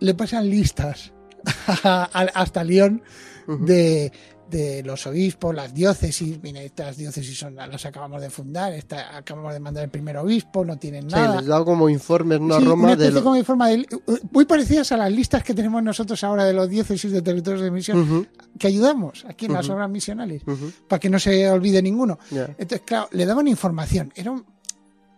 le 0.00 0.14
pasan 0.14 0.48
listas 0.50 1.12
hasta 1.84 2.64
León 2.64 3.02
de, 3.46 4.10
de 4.50 4.82
los 4.82 5.06
obispos, 5.06 5.54
las 5.54 5.72
diócesis. 5.74 6.42
Mira, 6.42 6.62
estas 6.62 6.96
diócesis 6.96 7.38
son, 7.38 7.54
las 7.56 7.84
acabamos 7.84 8.20
de 8.22 8.30
fundar, 8.30 8.72
esta, 8.72 9.16
acabamos 9.16 9.52
de 9.52 9.60
mandar 9.60 9.84
el 9.84 9.90
primer 9.90 10.16
obispo, 10.16 10.64
no 10.64 10.78
tienen 10.78 11.08
Sí, 11.10 11.14
nada. 11.16 11.36
les 11.36 11.46
da 11.46 11.62
como 11.64 11.88
informes, 11.88 12.40
¿no? 12.40 12.54
a 12.54 12.60
Sí, 12.60 12.64
Roma 12.64 12.84
una 12.84 12.96
de 12.96 13.10
lo... 13.10 13.22
como 13.22 13.36
de 13.36 13.44
forma 13.44 13.68
de- 13.68 13.86
muy 14.32 14.44
parecidas 14.46 14.90
a 14.92 14.96
las 14.96 15.12
listas 15.12 15.42
que 15.44 15.52
tenemos 15.54 15.82
nosotros 15.82 16.22
ahora 16.24 16.44
de 16.44 16.52
los 16.54 16.68
diócesis 16.68 17.12
de 17.12 17.22
territorios 17.22 17.62
de 17.62 17.70
misión, 17.70 17.98
Ujú, 18.00 18.26
que 18.58 18.66
ayudamos 18.66 19.24
aquí 19.28 19.46
en 19.46 19.52
las 19.52 19.66
Ujú. 19.66 19.74
obras 19.74 19.90
misionales, 19.90 20.42
ujú, 20.46 20.72
para 20.88 21.00
que 21.00 21.10
no 21.10 21.18
se 21.18 21.48
olvide 21.50 21.82
ninguno. 21.82 22.18
ya. 22.30 22.44
Entonces, 22.58 22.82
claro, 22.86 23.08
le 23.12 23.26
daban 23.26 23.46
información. 23.48 24.12
Era 24.16 24.30
un- 24.30 24.44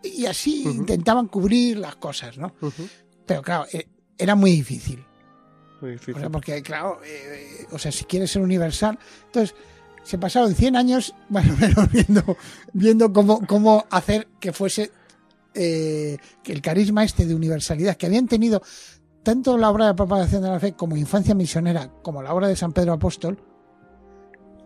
y 0.03 0.27
así 0.27 0.63
intentaban 0.65 1.27
cubrir 1.27 1.79
las 1.79 1.97
cosas, 1.97 2.39
¿no? 2.39 2.53
Pero 3.27 3.43
claro, 3.43 3.67
eh, 3.73 3.89
era 4.17 4.35
muy 4.35 4.53
difícil. 4.53 5.05
Muy 5.81 5.91
O 5.91 5.93
difícil. 5.93 6.21
sea, 6.21 6.31
porque, 6.31 6.63
claro, 6.63 7.01
eh, 7.05 7.59
eh, 7.61 7.67
o 7.73 7.79
sea, 7.79 7.93
si 7.93 8.05
quieres 8.05 8.31
ser 8.31 8.43
universal. 8.43 8.99
Entonces, 9.27 9.55
se 10.03 10.19
pasaron 10.19 10.55
100 10.55 10.77
años 10.77 11.15
más 11.29 11.47
o 11.49 11.57
menos 11.57 11.91
viendo, 11.91 12.37
viendo 12.73 13.13
cómo, 13.13 13.47
cómo 13.47 13.85
hacer 13.91 14.29
que 14.41 14.53
fuese 14.53 14.91
eh, 15.55 16.19
que 16.43 16.53
el 16.53 16.61
carisma 16.63 17.03
este 17.03 17.27
de 17.27 17.35
universalidad 17.35 17.97
que 17.97 18.07
habían 18.07 18.27
tenido 18.29 18.63
tanto 19.23 19.57
la 19.57 19.71
obra 19.71 19.87
de 19.87 19.95
propagación 19.95 20.43
de 20.43 20.51
la 20.51 20.61
fe 20.61 20.75
como 20.75 20.97
infancia 20.97 21.35
misionera, 21.35 21.91
como 22.03 22.23
la 22.23 22.33
obra 22.33 22.47
de 22.47 22.55
San 22.57 22.73
Pedro 22.73 22.93
Apóstol, 22.93 23.39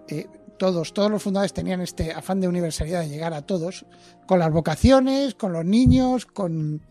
eh, 0.08 0.26
todos, 0.58 0.92
todos 0.92 1.10
los 1.10 1.22
fundadores 1.22 1.54
tenían 1.54 1.80
este 1.80 2.12
afán 2.12 2.40
de 2.40 2.48
universalidad 2.48 3.00
de 3.00 3.08
llegar 3.08 3.32
a 3.32 3.42
todos, 3.42 3.86
con 4.26 4.40
las 4.40 4.52
vocaciones, 4.52 5.34
con 5.34 5.52
los 5.52 5.64
niños, 5.64 6.26
con, 6.26 6.82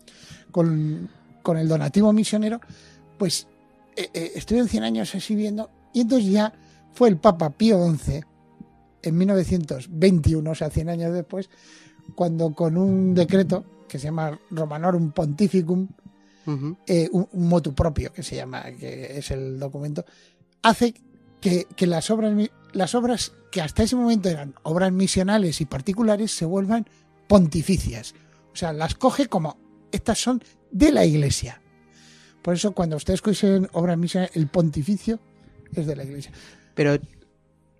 con, 0.50 1.10
con 1.42 1.58
el 1.58 1.68
donativo 1.68 2.12
misionero, 2.12 2.60
pues 3.18 3.46
eh, 3.96 4.08
eh, 4.12 4.32
estuvieron 4.34 4.68
100 4.68 4.84
años 4.84 5.14
así 5.14 5.34
viendo, 5.34 5.70
y 5.92 6.00
entonces 6.00 6.30
ya 6.30 6.52
fue 6.92 7.08
el 7.08 7.16
Papa 7.16 7.50
Pío 7.50 7.78
XI, 7.94 8.20
en 9.02 9.16
1921, 9.16 10.50
o 10.50 10.54
sea, 10.54 10.70
100 10.70 10.88
años 10.88 11.12
después, 11.12 11.48
cuando 12.14 12.52
con 12.52 12.76
un 12.76 13.14
decreto 13.14 13.64
que 13.88 13.98
se 13.98 14.06
llama 14.06 14.38
Romanorum 14.50 15.12
Pontificum, 15.12 15.88
eh, 16.86 17.08
un, 17.12 17.28
un 17.30 17.48
motu 17.48 17.74
propio, 17.74 18.12
que 18.12 18.24
se 18.24 18.34
llama, 18.36 18.64
que 18.72 19.18
es 19.18 19.30
el 19.30 19.58
documento, 19.58 20.04
hace 20.62 20.94
que, 21.40 21.66
que 21.76 21.86
las, 21.86 22.10
obras, 22.10 22.34
las 22.72 22.94
obras 22.94 23.32
que 23.50 23.60
hasta 23.60 23.82
ese 23.82 23.96
momento 23.96 24.28
eran 24.28 24.54
obras 24.62 24.92
misionales 24.92 25.60
y 25.60 25.66
particulares 25.66 26.32
se 26.32 26.44
vuelvan 26.44 26.86
pontificias. 27.28 28.14
O 28.52 28.56
sea, 28.56 28.72
las 28.72 28.94
coge 28.94 29.26
como 29.26 29.58
estas 29.92 30.18
son 30.18 30.42
de 30.70 30.92
la 30.92 31.04
iglesia. 31.04 31.60
Por 32.42 32.54
eso 32.54 32.72
cuando 32.72 32.96
ustedes 32.96 33.18
escuchen 33.18 33.68
obras 33.72 33.98
misionales, 33.98 34.36
el 34.36 34.46
pontificio 34.46 35.20
es 35.74 35.86
de 35.86 35.96
la 35.96 36.04
iglesia. 36.04 36.32
Pero 36.74 36.98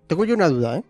tengo 0.07 0.25
yo 0.25 0.35
una 0.35 0.49
duda, 0.49 0.77
¿eh? 0.77 0.83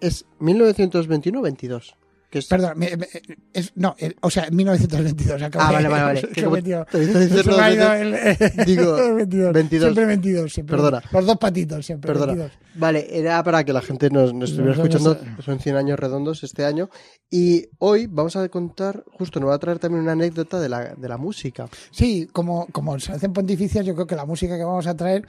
¿Es 0.00 0.24
1921 0.38 1.38
o 1.38 1.42
22? 1.42 1.96
Que 2.30 2.40
es... 2.40 2.46
Perdón, 2.46 2.72
me- 2.76 2.94
me- 2.96 3.08
es, 3.54 3.72
no, 3.74 3.94
el- 3.98 4.14
o 4.20 4.28
sea, 4.30 4.44
en 4.44 4.56
1922. 4.56 5.40
acabo 5.40 5.64
Ah, 5.64 5.72
vale, 5.72 5.88
vale, 5.88 6.02
vale. 6.04 6.20
Que 6.20 6.40
me 6.40 6.44
como 6.44 6.56
metió. 6.56 6.84
te 6.90 6.98
he 6.98 7.00
visto 7.00 7.18
decirlo 7.18 7.42
Se 7.42 7.58
me 7.58 7.62
ha 7.62 7.68
dos 7.70 7.74
ido 7.74 8.12
veces. 8.12 8.50
el- 8.58 8.64
Digo, 8.66 8.96
22. 9.16 9.52
22. 9.54 9.82
Siempre 9.86 10.04
22, 10.06 10.52
siempre. 10.52 10.76
Perdona. 10.76 11.02
Los 11.10 11.26
dos 11.26 11.36
patitos, 11.38 11.86
siempre. 11.86 12.12
Perdona. 12.12 12.32
22. 12.34 12.58
Vale, 12.74 13.06
era 13.18 13.42
para 13.42 13.64
que 13.64 13.72
la 13.72 13.80
gente 13.80 14.10
nos, 14.10 14.34
nos 14.34 14.50
estuviera 14.50 14.76
Nos 14.76 14.86
escuchando. 14.86 15.18
Son 15.42 15.58
100 15.58 15.76
años 15.76 15.98
redondos 15.98 16.44
este 16.44 16.64
año. 16.66 16.90
Y 17.30 17.66
hoy 17.78 18.06
vamos 18.06 18.36
a 18.36 18.46
contar, 18.50 19.04
justo 19.12 19.40
nos 19.40 19.48
va 19.48 19.54
a 19.54 19.58
traer 19.58 19.78
también 19.78 20.02
una 20.02 20.12
anécdota 20.12 20.60
de 20.60 20.68
la, 20.68 20.94
de 20.94 21.08
la 21.08 21.16
música. 21.16 21.66
Sí, 21.90 22.28
como, 22.32 22.66
como 22.72 22.98
se 23.00 23.12
hacen 23.12 23.32
pontificias, 23.32 23.86
yo 23.86 23.94
creo 23.94 24.06
que 24.06 24.16
la 24.16 24.26
música 24.26 24.56
que 24.58 24.64
vamos 24.64 24.86
a 24.86 24.94
traer 24.94 25.26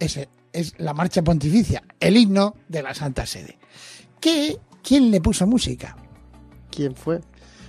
es, 0.00 0.18
es 0.52 0.74
la 0.78 0.92
marcha 0.92 1.22
pontificia, 1.22 1.82
el 2.00 2.16
himno 2.16 2.56
de 2.68 2.82
la 2.82 2.94
Santa 2.94 3.26
Sede. 3.26 3.58
¿Qué, 4.20 4.56
¿Quién 4.82 5.10
le 5.12 5.20
puso 5.20 5.46
música? 5.46 5.96
¿Quién 6.74 6.96
fue? 6.96 7.20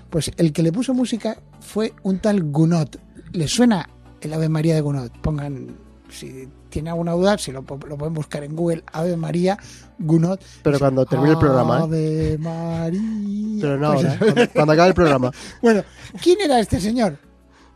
Pues 0.10 0.32
el 0.38 0.54
que 0.54 0.64
le 0.64 0.72
puso 0.72 0.94
música 0.94 1.38
fue 1.60 1.94
un 2.04 2.20
tal 2.20 2.44
Gounod. 2.52 2.88
¿Le 3.32 3.48
suena 3.48 3.90
el 4.22 4.34
Ave 4.34 4.50
María 4.50 4.76
de 4.76 4.82
Gounod? 4.82 5.10
Pongan, 5.22 5.76
si 6.10 6.48
tiene 6.70 6.90
alguna 6.92 7.12
duda, 7.14 7.38
si 7.38 7.52
lo, 7.52 7.64
pueden 7.64 8.14
buscar 8.14 8.44
en 8.44 8.56
Google, 8.56 8.84
Ave 8.92 9.18
María 9.18 9.58
Gounod. 10.00 10.40
Pero 10.64 10.80
cuando 10.80 11.06
termine 11.06 11.32
el 11.34 11.40
programa, 11.40 11.80
¿eh? 11.80 11.84
Ave 11.84 12.38
María. 12.40 13.58
Pero 13.62 13.78
no 13.80 13.94
Pues 13.94 14.18
cuando, 14.20 14.50
cuando 14.54 14.74
acabe 14.74 14.90
el 14.90 14.96
programa. 14.96 15.32
Bueno, 15.62 15.84
¿quién 16.22 16.40
era 16.42 16.60
este 16.60 16.80
señor? 16.80 17.18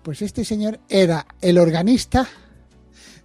Pues 0.03 0.21
este 0.21 0.45
señor 0.45 0.79
era 0.89 1.25
el 1.41 1.57
organista 1.57 2.27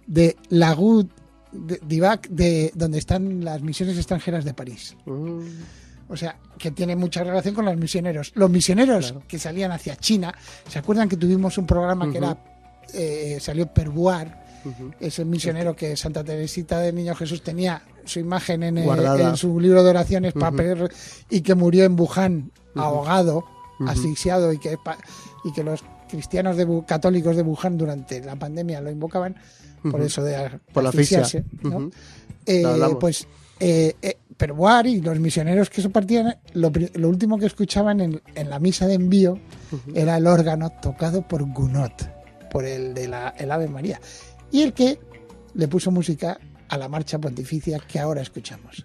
de 0.07 0.35
Lagout 0.49 1.09
de- 1.51 1.79
d'Ivac, 1.85 2.27
de 2.29 2.71
donde 2.75 2.97
están 2.97 3.45
las 3.45 3.61
misiones 3.61 3.95
extranjeras 3.97 4.43
de 4.43 4.53
París. 4.53 4.97
Mm, 5.05 5.39
O 6.13 6.17
sea, 6.17 6.37
que 6.57 6.71
tiene 6.71 6.95
mucha 6.95 7.23
relación 7.23 7.55
con 7.55 7.65
los 7.65 7.75
misioneros. 7.75 8.31
Los 8.35 8.49
misioneros 8.49 9.11
Claro. 9.11 9.23
que 9.27 9.39
salían 9.39 9.71
hacia 9.71 9.95
China, 9.95 10.33
¿se 10.69 10.77
acuerdan 10.79 11.09
que 11.09 11.17
tuvimos 11.17 11.57
un 11.57 11.65
programa 11.65 12.09
que 12.11 12.19
era 12.19 12.37
eh, 12.93 13.37
salió 13.41 13.65
Perbuar, 13.67 14.45
ujú. 14.63 14.91
ese 14.99 15.25
misionero 15.25 15.75
que 15.75 15.97
Santa 15.97 16.23
Teresita 16.23 16.79
del 16.79 16.93
Niño 16.95 17.15
Jesús 17.15 17.41
tenía 17.41 17.81
su 18.05 18.19
imagen 18.19 18.61
en, 18.63 18.77
el- 18.77 19.19
en 19.21 19.35
su 19.37 19.59
libro 19.59 19.83
de 19.83 19.89
oraciones 19.89 20.35
Ujú. 20.35 20.55
pedir- 20.55 20.91
y 21.29 21.41
que 21.41 21.55
murió 21.55 21.85
en 21.85 21.99
Wuhan 21.99 22.51
ahogado, 22.75 23.43
asfixiado 23.87 24.53
y 24.53 24.59
que, 24.59 24.77
y 25.45 25.51
que 25.53 25.63
los 25.63 25.83
cristianos 26.09 26.55
de, 26.57 26.83
católicos 26.85 27.35
de 27.35 27.41
Wuhan 27.41 27.77
durante 27.77 28.21
la 28.21 28.35
pandemia 28.35 28.79
lo 28.81 28.91
invocaban 28.91 29.35
por 29.89 29.99
eso 30.01 30.23
de 30.23 30.59
Por 30.71 30.83
la 30.83 30.89
asfixia. 30.89 31.21
asfixiarse. 31.21 31.43
Eh, 32.45 32.63
hablamos. 32.65 32.97
pues 32.99 33.27
eh, 33.59 33.95
eh, 34.01 34.17
Perbuar 34.37 34.87
y 34.87 35.01
los 35.01 35.19
misioneros 35.19 35.69
que 35.69 35.81
se 35.81 35.89
partían, 35.89 36.37
lo, 36.53 36.71
último 37.07 37.37
que 37.37 37.45
escuchaban 37.45 38.01
en, 38.01 38.21
en 38.35 38.49
la 38.49 38.59
misa 38.59 38.87
de 38.87 38.95
envío 38.95 39.39
era 39.93 40.17
el 40.17 40.27
órgano 40.27 40.71
tocado 40.81 41.27
por 41.27 41.43
Gounod, 41.51 41.91
por 42.51 42.65
el 42.65 42.93
de 42.93 43.07
la 43.07 43.29
el 43.37 43.51
Ave 43.51 43.67
María, 43.67 43.99
y 44.51 44.61
el 44.61 44.73
que 44.73 44.99
le 45.53 45.67
puso 45.67 45.91
música 45.91 46.39
a 46.69 46.77
la 46.77 46.89
marcha 46.89 47.19
pontificia 47.19 47.79
que 47.79 47.99
ahora 47.99 48.21
escuchamos. 48.21 48.83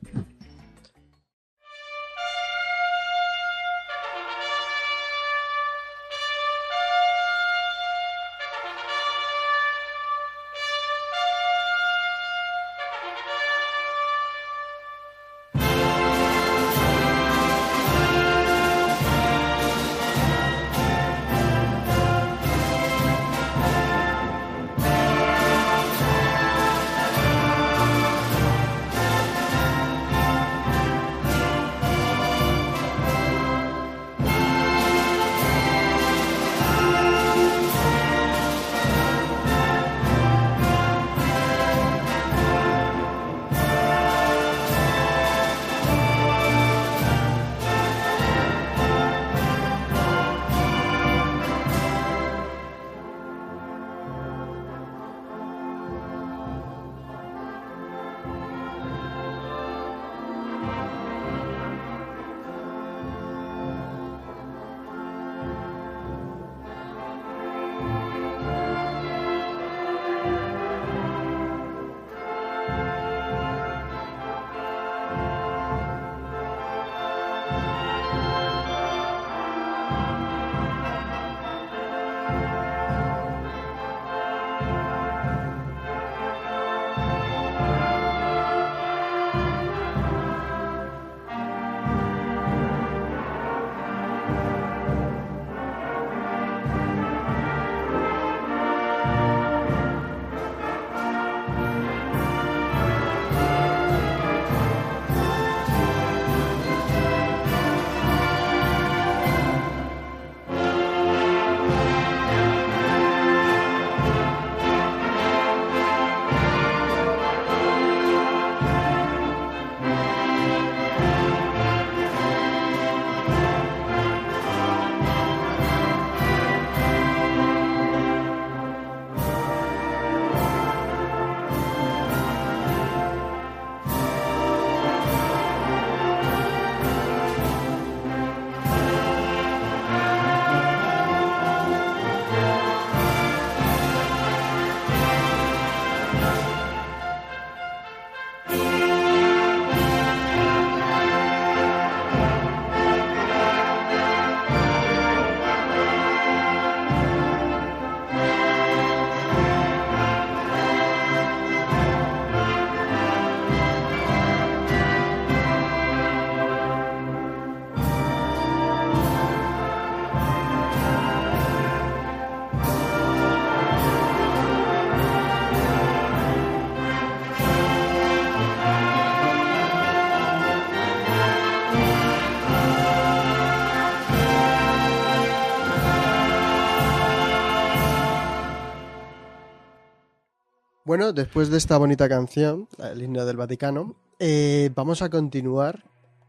Bueno, 190.88 191.12
después 191.12 191.50
de 191.50 191.58
esta 191.58 191.76
bonita 191.76 192.08
canción, 192.08 192.66
el 192.78 193.02
himno 193.02 193.26
del 193.26 193.36
Vaticano, 193.36 193.94
eh, 194.18 194.70
vamos 194.74 195.02
a 195.02 195.10
continuar 195.10 195.84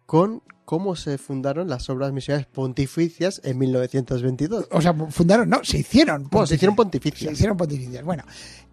con 0.06 0.44
cómo 0.66 0.98
se 0.98 1.18
fundaron 1.18 1.70
las 1.70 1.90
obras 1.90 2.12
misionales 2.12 2.46
pontificias 2.46 3.40
en 3.46 3.58
1922. 3.58 4.68
O 4.70 4.82
sea, 4.82 4.94
fundaron, 4.94 5.48
no, 5.48 5.64
se 5.64 5.78
hicieron. 5.78 6.28
Bueno, 6.30 6.46
se 6.46 6.56
hicieron 6.56 6.74
Se 6.74 6.76
pontificias. 6.76 7.32
hicieron 7.32 7.56
pontificias. 7.56 8.04
Bueno, 8.04 8.26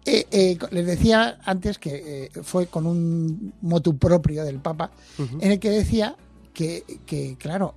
eh, 0.03 0.27
eh, 0.29 0.57
les 0.71 0.85
decía 0.85 1.39
antes 1.45 1.79
que 1.79 2.25
eh, 2.25 2.31
fue 2.43 2.67
con 2.67 2.85
un 2.85 3.53
motu 3.61 3.97
propio 3.97 4.43
del 4.43 4.59
Papa, 4.59 4.91
en 5.39 5.51
el 5.53 5.57
que 5.57 5.69
decía 5.69 6.17
que, 6.53 6.83
que, 7.05 7.37
claro, 7.39 7.75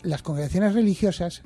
las 0.00 0.22
congregaciones 0.22 0.72
religiosas, 0.72 1.42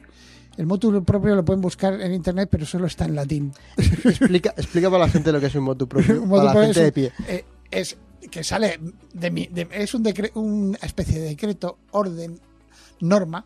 el 0.56 0.66
motu 0.66 1.02
propio 1.04 1.34
lo 1.34 1.44
pueden 1.44 1.60
buscar 1.60 2.00
en 2.00 2.12
internet, 2.14 2.48
pero 2.50 2.64
solo 2.66 2.86
está 2.86 3.04
en 3.04 3.14
latín. 3.14 3.52
Explica, 3.76 4.54
explica 4.56 4.90
para 4.90 5.04
la 5.06 5.10
gente 5.10 5.32
lo 5.32 5.40
que 5.40 5.46
es 5.46 5.54
un 5.54 5.64
motu 5.64 5.86
propio, 5.88 6.14
Un 6.22 6.28
motu 6.28 6.46
para 6.46 6.58
la 6.60 6.64
gente 6.66 6.82
de 6.84 6.92
pie. 6.92 7.12
eh, 7.28 7.44
es 7.70 7.96
que 8.30 8.42
sale 8.42 8.80
de, 9.12 9.30
mi- 9.30 9.46
de- 9.46 9.68
es 9.72 9.94
un 9.94 10.04
decre- 10.04 10.32
una 10.34 10.78
especie 10.82 11.20
de 11.20 11.28
decreto, 11.28 11.78
orden, 11.92 12.40
norma, 13.00 13.44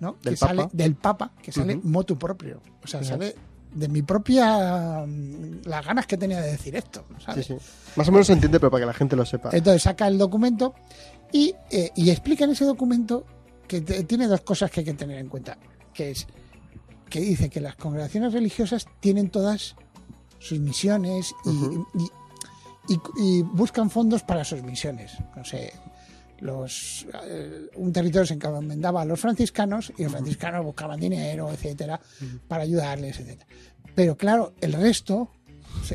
¿no? 0.00 0.16
Del 0.22 0.34
que 0.34 0.36
sale 0.36 0.62
Papa. 0.62 0.70
del 0.72 0.94
Papa, 0.94 1.32
que 1.42 1.52
sale 1.52 1.76
motu 1.82 2.16
propio. 2.18 2.60
O 2.84 2.86
sea, 2.86 3.02
sale 3.02 3.34
de 3.74 3.88
mi 3.88 4.02
propia. 4.02 5.04
mm, 5.06 5.62
las 5.64 5.84
ganas 5.84 6.06
que 6.06 6.16
tenía 6.16 6.40
de 6.40 6.52
decir 6.52 6.76
esto. 6.76 7.04
Sí, 7.34 7.42
sí. 7.42 7.56
Más 7.96 8.08
o 8.08 8.12
menos 8.12 8.26
se 8.28 8.34
entiende, 8.34 8.60
pero 8.60 8.70
para 8.70 8.82
que 8.82 8.86
la 8.86 8.94
gente 8.94 9.16
lo 9.16 9.24
sepa. 9.26 9.50
Entonces 9.52 9.82
saca 9.82 10.06
el 10.06 10.18
documento 10.18 10.74
y, 11.32 11.54
eh, 11.70 11.90
y 11.96 12.10
explica 12.10 12.44
en 12.44 12.50
ese 12.52 12.64
documento 12.64 13.24
que 13.66 13.80
te- 13.80 14.04
tiene 14.04 14.28
dos 14.28 14.42
cosas 14.42 14.70
que 14.70 14.80
hay 14.80 14.84
que 14.86 14.94
tener 14.94 15.18
en 15.18 15.28
cuenta. 15.28 15.58
Que 15.92 16.10
es 16.12 16.26
que 17.12 17.20
dice 17.20 17.50
que 17.50 17.60
las 17.60 17.76
congregaciones 17.76 18.32
religiosas 18.32 18.86
tienen 19.00 19.28
todas 19.28 19.76
sus 20.38 20.58
misiones 20.58 21.34
y, 21.44 21.48
Ujú. 21.50 21.86
y- 21.94 22.92
y- 22.94 23.00
y 23.38 23.42
buscan 23.42 23.90
fondos 23.90 24.22
para 24.22 24.44
sus 24.44 24.62
misiones. 24.62 25.12
No 25.36 25.44
sé, 25.44 25.72
los, 26.40 27.06
eh, 27.24 27.68
un 27.76 27.92
territorio 27.92 28.26
se 28.26 28.34
encomendaba 28.34 29.02
a 29.02 29.04
los 29.04 29.20
franciscanos 29.20 29.92
y 29.98 30.02
los 30.04 30.12
franciscanos 30.12 30.64
buscaban 30.64 30.98
dinero, 30.98 31.50
etcétera, 31.52 32.00
para 32.48 32.62
ayudarles, 32.64 33.20
etcétera. 33.20 33.46
Pero 33.94 34.16
claro, 34.16 34.54
el 34.62 34.72
resto 34.72 35.30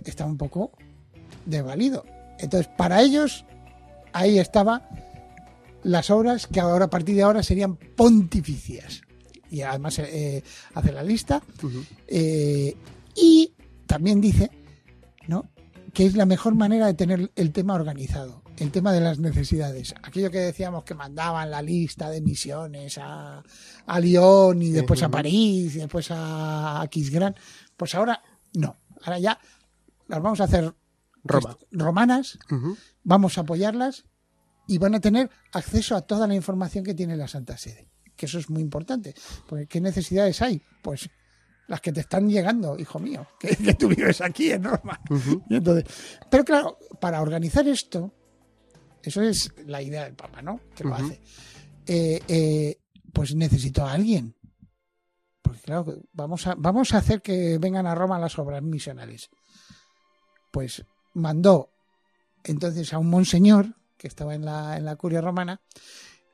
está 0.05 0.25
un 0.25 0.37
poco 0.37 0.71
desvalido. 1.45 2.05
Entonces, 2.39 2.67
para 2.77 3.01
ellos, 3.01 3.43
ahí 4.13 4.37
estaba 4.37 4.87
las 5.83 6.09
obras 6.11 6.45
que 6.47 6.59
ahora 6.59 6.85
a 6.85 6.89
partir 6.89 7.15
de 7.15 7.23
ahora 7.23 7.41
serían 7.43 7.75
pontificias. 7.75 9.01
Y 9.49 9.61
además 9.61 9.99
eh, 9.99 10.43
hace 10.73 10.91
la 10.91 11.03
lista. 11.03 11.41
Eh, 12.07 12.75
y 13.15 13.53
también 13.85 14.21
dice 14.21 14.51
¿no? 15.27 15.49
que 15.93 16.05
es 16.05 16.15
la 16.15 16.25
mejor 16.25 16.55
manera 16.55 16.87
de 16.87 16.93
tener 16.93 17.31
el 17.35 17.51
tema 17.51 17.73
organizado, 17.73 18.43
el 18.57 18.71
tema 18.71 18.91
de 18.91 19.01
las 19.01 19.19
necesidades. 19.19 19.95
Aquello 20.03 20.29
que 20.29 20.39
decíamos 20.39 20.83
que 20.83 20.93
mandaban 20.93 21.49
la 21.49 21.61
lista 21.61 22.09
de 22.09 22.21
misiones 22.21 22.97
a, 22.97 23.41
a 23.85 23.99
Lyon 23.99 24.61
y 24.61 24.71
después 24.71 25.01
a. 25.03 25.09
París 25.09 25.75
y 25.75 25.79
después 25.79 26.11
a 26.11 26.81
Aquisgrán, 26.81 27.35
pues 27.75 27.95
ahora 27.95 28.21
no. 28.53 28.75
Ahora 29.01 29.19
ya 29.19 29.39
las 30.07 30.21
vamos 30.21 30.39
a 30.41 30.45
hacer 30.45 30.73
Roma. 31.23 31.57
romanas, 31.71 32.37
vamos 33.03 33.37
a 33.37 33.41
apoyarlas 33.41 34.05
y 34.67 34.77
van 34.77 34.95
a 34.95 34.99
tener 34.99 35.29
acceso 35.53 35.95
a 35.95 36.01
toda 36.01 36.27
la 36.27 36.35
información 36.35 36.83
que 36.83 36.93
tiene 36.93 37.17
la 37.17 37.27
Santa 37.27 37.57
Sede. 37.57 37.87
Que 38.17 38.25
eso 38.25 38.39
es 38.39 38.49
muy 38.49 38.61
importante. 38.61 39.13
Porque 39.47 39.67
¿qué 39.67 39.79
necesidades 39.79 40.41
hay? 40.41 40.61
Pues 40.81 41.09
las 41.67 41.81
que 41.81 41.91
te 41.91 41.99
están 41.99 42.29
llegando, 42.29 42.77
hijo 42.79 42.99
mío, 42.99 43.27
que, 43.39 43.55
que 43.55 43.73
tú 43.73 43.87
vives 43.87 44.21
aquí 44.21 44.51
en 44.51 44.63
Roma. 44.63 44.99
Y 45.49 45.55
entonces, 45.55 45.85
pero 46.29 46.43
claro, 46.43 46.77
para 46.99 47.21
organizar 47.21 47.67
esto, 47.67 48.13
eso 49.03 49.21
es 49.21 49.53
la 49.65 49.81
idea 49.81 50.05
del 50.05 50.15
Papa, 50.15 50.41
¿no? 50.41 50.59
Que 50.75 50.83
lo 50.83 50.95
hace. 50.95 51.21
Eh, 51.85 52.21
eh, 52.27 52.79
pues 53.13 53.35
necesito 53.35 53.85
a 53.85 53.93
alguien. 53.93 54.35
Porque 55.41 55.61
claro, 55.61 55.85
vamos 56.13 56.47
a, 56.47 56.55
vamos 56.57 56.93
a 56.93 56.97
hacer 56.97 57.21
que 57.21 57.57
vengan 57.57 57.87
a 57.87 57.95
Roma 57.95 58.19
las 58.19 58.37
obras 58.39 58.61
misionales. 58.61 59.29
Pues 60.51 60.83
mandó 61.13 61.71
entonces 62.43 62.93
a 62.93 62.97
un 62.97 63.09
monseñor 63.09 63.75
que 63.97 64.07
estaba 64.07 64.35
en 64.35 64.45
la, 64.45 64.77
en 64.77 64.85
la 64.85 64.95
curia 64.95 65.21
romana, 65.21 65.61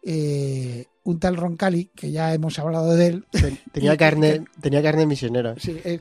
eh, 0.06 0.86
un 1.06 1.20
tal 1.20 1.36
Roncalli, 1.38 1.86
que 1.96 2.12
ya 2.12 2.34
hemos 2.34 2.58
hablado 2.60 2.94
de 2.96 3.08
él, 3.08 3.26
Ten- 3.32 3.60
Tenía 3.72 3.98
carne, 3.98 4.46
tenía 4.62 4.82
carne 4.82 5.06
misionera. 5.06 5.56
Sí, 5.58 5.80
eh, 5.84 6.00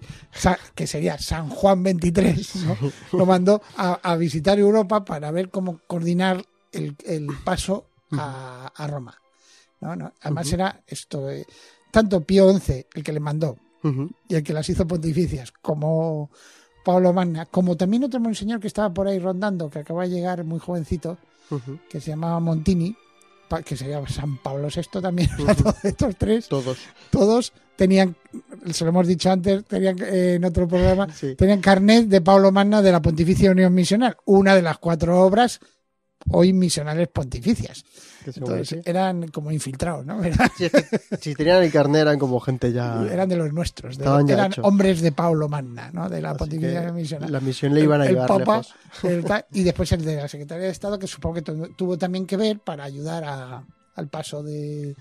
que 0.75 0.87
sería 0.87 1.19
San 1.19 1.49
Juan 1.49 1.83
23, 1.83 2.57
¿no? 2.67 2.77
lo 3.19 3.27
mandó 3.27 3.63
a, 3.77 3.95
a 3.95 4.17
visitar 4.17 4.59
Europa 4.59 5.05
para 5.05 5.31
ver 5.31 5.51
cómo 5.51 5.81
coordinar 5.87 6.45
el, 6.73 6.97
el 7.05 7.27
paso 7.45 7.87
a, 8.13 8.73
a 8.75 8.87
Roma. 8.87 9.19
¿no? 9.81 9.97
¿no? 9.97 10.13
Además 10.21 10.47
Ujú. 10.47 10.55
era 10.55 10.83
esto, 10.87 11.31
eh, 11.31 11.45
tanto 11.91 12.21
Pío 12.23 12.53
XI, 12.59 12.87
el 12.95 13.03
que 13.03 13.13
le 13.13 13.21
mandó, 13.21 13.57
y 14.29 14.37
el 14.37 14.43
que 14.45 14.53
las 14.53 14.69
hizo 14.69 14.87
pontificias, 14.87 15.51
como 15.61 16.31
Pablo 16.85 17.13
Magna, 17.13 17.47
como 17.47 17.77
también 17.77 18.05
otro 18.05 18.21
monseñor 18.21 18.61
que 18.61 18.69
estaba 18.69 18.95
por 18.95 19.09
ahí 19.09 19.19
rondando, 19.19 19.69
que 19.69 19.81
acaba 19.81 20.05
de 20.05 20.11
llegar 20.11 20.45
muy 20.45 20.61
jovencito, 20.61 21.19
que 21.91 22.01
se 22.01 22.11
llamaba 22.11 22.39
Montini, 22.39 22.97
que 23.61 23.77
sería 23.77 24.01
San 24.09 24.39
Pablo 24.39 24.69
VI 24.75 25.01
también, 25.03 25.29
todos 25.63 25.85
estos 25.85 26.17
tres 26.17 26.49
Todos. 26.49 26.79
todos 27.11 27.53
tenían, 27.77 28.15
se 28.71 28.85
lo 28.85 28.91
hemos 28.91 29.07
dicho 29.07 29.31
antes, 29.31 29.65
tenían 29.65 29.97
eh, 30.01 30.35
en 30.37 30.45
otro 30.45 30.67
programa, 30.69 31.09
Sí. 31.13 31.35
tenían 31.35 31.61
carnet 31.61 32.07
de 32.07 32.21
Pablo 32.21 32.53
Magna 32.53 32.81
de 32.81 32.93
la 32.93 33.03
Pontificia 33.03 33.51
Unión 33.51 33.75
Misional, 33.75 34.17
una 34.25 34.55
de 34.55 34.63
las 34.63 34.79
cuatro 34.79 35.21
obras 35.23 35.59
hoy 36.31 36.53
misionales 36.53 37.09
pontificias. 37.09 37.85
Entonces 38.25 38.69
sí. 38.69 38.81
eran 38.85 39.29
como 39.29 39.51
infiltrados, 39.51 40.07
¿no? 40.07 40.23
Eran, 40.25 40.49
Sí, 40.57 40.65
es 40.67 40.71
que 40.73 40.87
si 41.21 41.35
tenían 41.35 41.63
el 41.63 41.73
carnet 41.73 42.03
eran 42.03 42.19
como 42.19 42.39
gente 42.41 42.73
ya. 42.73 43.05
eran 43.11 43.29
de 43.29 43.37
los 43.37 43.53
nuestros, 43.53 43.97
de- 43.99 44.05
Estaban 44.05 44.27
ya 44.29 44.35
eran 44.35 44.53
hombres 44.63 45.01
de 45.01 45.11
Pablo 45.13 45.49
Magna, 45.49 45.91
¿no? 45.93 46.09
De 46.09 46.21
la 46.23 46.31
Así 46.31 46.39
Pontificia 46.39 46.93
Misional. 46.93 47.33
La 47.33 47.41
misión 47.41 47.75
le 47.75 47.81
iban 47.81 48.01
a 48.01 48.07
el 48.07 48.13
llevar 48.13 48.29
Papa, 48.29 48.57
lejos. 48.59 48.75
el 49.05 49.25
ta- 49.25 49.47
y 49.53 49.63
después 49.65 49.91
el 49.93 50.05
de 50.05 50.17
la 50.17 50.29
Secretaría 50.29 50.67
de 50.67 50.71
Estado, 50.71 50.99
que 50.99 51.07
supongo 51.09 51.35
que 51.37 51.43
tu- 51.43 51.69
tuvo 51.75 51.99
también 51.99 52.27
que 52.27 52.37
ver 52.37 52.61
para 52.61 52.85
ayudar 52.85 53.25
a- 53.25 53.65
al 53.95 54.09
paso 54.09 54.43
de, 54.43 54.95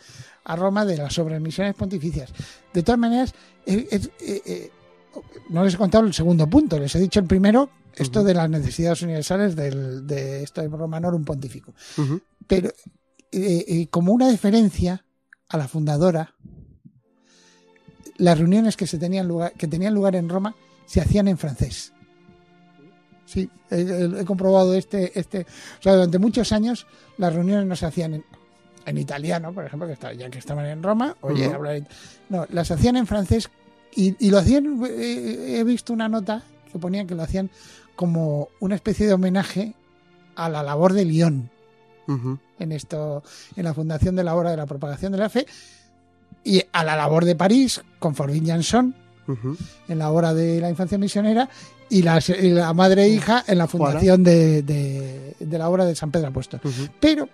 a 0.43 0.55
Roma 0.55 0.83
de 0.85 0.97
las 0.97 1.17
obras 1.19 1.39
misiones 1.39 1.75
pontificias. 1.75 2.31
De 2.73 2.81
todas 2.83 2.99
maneras, 2.99 3.33
eh, 3.67 3.87
es- 3.91 4.09
eh, 4.19 4.41
eh, 4.45 4.71
no 5.49 5.63
les 5.63 5.75
he 5.75 5.77
contado 5.77 6.05
el 6.05 6.13
segundo 6.13 6.47
punto, 6.49 6.79
les 6.79 6.95
he 6.95 6.99
dicho 6.99 7.19
el 7.19 7.25
primero, 7.27 7.69
esto 7.95 8.23
de 8.23 8.33
las 8.33 8.49
necesidades 8.49 9.01
universales 9.01 9.55
del, 9.55 10.07
de 10.07 10.43
esto 10.43 10.61
de 10.61 10.67
Romanorum 10.67 11.23
Pontifico. 11.23 11.73
Ujú. 11.97 12.21
Pero 12.47 12.69
eh, 13.31 13.65
eh, 13.67 13.87
como 13.89 14.13
una 14.13 14.29
diferencia 14.29 15.05
a 15.49 15.57
la 15.57 15.67
fundadora, 15.67 16.33
las 18.17 18.37
reuniones 18.37 18.77
que 18.77 18.87
se 18.87 18.97
tenían 18.97 19.27
lugar, 19.27 19.53
que 19.53 19.67
tenían 19.67 19.93
lugar 19.93 20.15
en 20.15 20.29
Roma 20.29 20.55
se 20.85 21.01
hacían 21.01 21.27
en 21.27 21.37
francés. 21.37 21.93
Sí, 23.25 23.49
he, 23.69 24.25
comprobado 24.25 24.73
este, 24.73 25.17
este, 25.17 25.45
o 25.79 25.81
sea, 25.81 25.93
durante 25.93 26.19
muchos 26.19 26.51
años 26.51 26.85
las 27.17 27.33
reuniones 27.33 27.65
no 27.65 27.77
se 27.77 27.85
hacían 27.85 28.15
en, 28.15 28.25
en 28.85 28.97
italiano, 28.97 29.53
por 29.53 29.65
ejemplo, 29.65 29.87
que 29.87 30.17
ya 30.17 30.29
que 30.29 30.39
estaban 30.39 30.65
en 30.65 30.83
Roma, 30.83 31.15
oye, 31.21 31.45
hablar, 31.45 31.87
no, 32.27 32.45
las 32.49 32.71
hacían 32.71 32.97
en 32.97 33.07
francés 33.07 33.49
y, 33.95 34.15
y 34.19 34.31
lo 34.31 34.39
hacían, 34.39 34.83
eh, 34.85 35.59
he 35.59 35.63
visto 35.63 35.93
una 35.93 36.09
nota 36.09 36.43
que 36.71 37.05
que 37.07 37.15
lo 37.15 37.23
hacían 37.23 37.49
como 37.95 38.49
una 38.59 38.75
especie 38.75 39.05
de 39.07 39.13
homenaje 39.13 39.73
a 40.35 40.49
la 40.49 40.63
labor 40.63 40.93
de 40.93 41.05
Lyon. 41.05 41.49
En 42.59 42.71
esto, 42.71 43.23
en 43.55 43.63
la 43.63 43.73
fundación 43.73 44.15
de 44.15 44.23
la 44.23 44.35
obra 44.35 44.51
de 44.51 44.57
la 44.57 44.65
propagación 44.65 45.11
de 45.11 45.17
la 45.17 45.29
fe 45.29 45.45
y 46.43 46.61
a 46.71 46.83
la 46.83 46.95
labor 46.95 47.25
de 47.25 47.35
París 47.35 47.81
con 47.99 48.15
Forbin 48.15 48.45
Janson 48.47 48.95
en 49.87 49.99
la 49.99 50.11
obra 50.11 50.33
de 50.33 50.59
la 50.59 50.69
infancia 50.69 50.97
misionera 50.97 51.47
y 51.89 52.01
la, 52.01 52.19
y 52.41 52.49
la 52.49 52.73
madre 52.73 53.03
e 53.03 53.09
hija 53.09 53.43
en 53.47 53.57
la 53.59 53.67
fundación 53.67 54.23
de, 54.23 54.61
de- 54.63 55.35
de 55.39 55.57
la 55.57 55.69
obra 55.69 55.85
de 55.85 55.95
San 55.95 56.11
Pedro 56.11 56.27
Apóstol. 56.29 56.59
Pero 56.99 57.29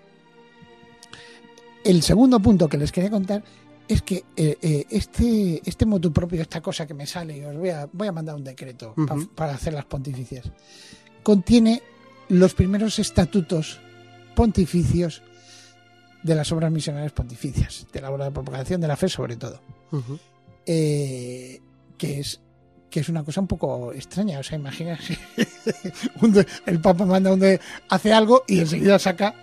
el 1.83 2.03
segundo 2.03 2.39
punto 2.39 2.67
que 2.67 2.77
les 2.77 2.91
quería 2.91 3.09
contar 3.09 3.43
es 3.87 4.01
que 4.01 4.25
eh, 4.35 4.57
eh, 4.61 4.85
este, 4.89 5.61
este 5.65 5.85
motu 5.85 6.11
propio, 6.11 6.41
esta 6.41 6.61
cosa 6.61 6.85
que 6.85 6.93
me 6.93 7.05
sale, 7.07 7.37
y 7.37 7.43
os 7.45 7.55
voy 7.55 7.69
a, 7.69 7.87
voy 7.91 8.07
a 8.07 8.11
mandar 8.11 8.35
un 8.35 8.43
decreto 8.43 8.93
pa- 9.07 9.15
para 9.35 9.53
hacer 9.53 9.73
las 9.73 9.85
pontificias, 9.85 10.45
contiene 11.23 11.81
los 12.29 12.53
primeros 12.53 12.99
estatutos 12.99 13.79
pontificios 14.35 15.21
de 16.23 16.35
las 16.35 16.51
obras 16.51 16.71
misionales 16.71 17.11
pontificias, 17.13 17.87
de 17.93 18.01
la 18.01 18.11
obra 18.11 18.25
de 18.25 18.31
propagación 18.31 18.81
de 18.81 18.87
la 18.87 18.97
fe 18.97 19.07
sobre 19.09 19.35
todo. 19.37 19.61
Eh, 20.65 21.61
que 21.97 22.19
es 22.19 22.39
que 22.89 23.01
es 23.01 23.09
una 23.09 23.23
cosa 23.23 23.41
un 23.41 23.47
poco 23.47 23.91
extraña. 23.93 24.39
O 24.39 24.43
sea, 24.43 24.57
de- 26.21 26.47
el 26.65 26.79
Papa 26.81 27.05
manda 27.05 27.33
un 27.33 27.39
de, 27.39 27.59
hace 27.89 28.13
algo 28.13 28.43
y 28.47 28.59
enseguida 28.59 28.97
saca 28.99 29.35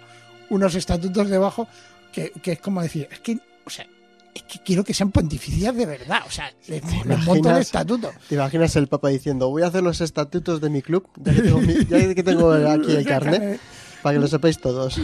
unos 0.51 0.75
estatutos 0.75 1.29
debajo 1.29 1.69
que, 2.13 2.31
que 2.43 2.53
es 2.53 2.61
como 2.61 2.81
decir, 2.83 3.09
es 3.11 3.21
que, 3.21 3.39
o 3.67 3.71
sea, 3.71 3.87
es 4.35 4.43
que 4.43 4.59
quiero 4.65 4.83
que 4.85 4.93
sean 4.95 5.11
pontificias 5.13 5.75
de 5.77 5.87
verdad. 5.87 6.21
O 6.27 6.31
sea, 6.31 6.53
les, 6.69 6.83
les 7.07 7.25
monto 7.25 7.51
el 7.51 7.59
estatuto. 7.59 8.11
¿Te 8.29 8.35
imaginas 8.35 8.75
el 8.77 8.89
Papa 8.89 9.09
diciendo, 9.09 9.49
voy 9.49 9.63
a 9.63 9.69
hacer 9.69 9.83
los 9.83 10.01
estatutos 10.01 10.61
de 10.61 10.71
mi 10.71 10.83
club, 10.83 11.09
ya 11.17 11.33
que 11.35 11.43
tengo, 11.43 11.61
mi- 11.61 11.85
ya 11.87 12.15
que 12.15 12.23
tengo 12.23 12.53
aquí 12.53 12.93
el 12.93 13.05
carnet, 13.07 13.61
para 14.03 14.15
que 14.17 14.21
lo 14.21 14.27
sepáis 14.29 14.59
todos? 14.59 14.99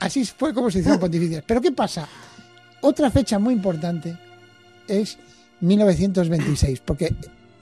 Así 0.00 0.24
fue 0.24 0.52
como 0.52 0.70
se 0.70 0.80
hicieron 0.80 0.98
pontificias. 1.00 1.44
Pero 1.46 1.60
¿qué 1.60 1.72
pasa? 1.72 2.08
Otra 2.80 3.10
fecha 3.10 3.38
muy 3.38 3.54
importante 3.54 4.18
es 4.88 5.16
1926, 5.60 6.80
porque, 6.80 7.14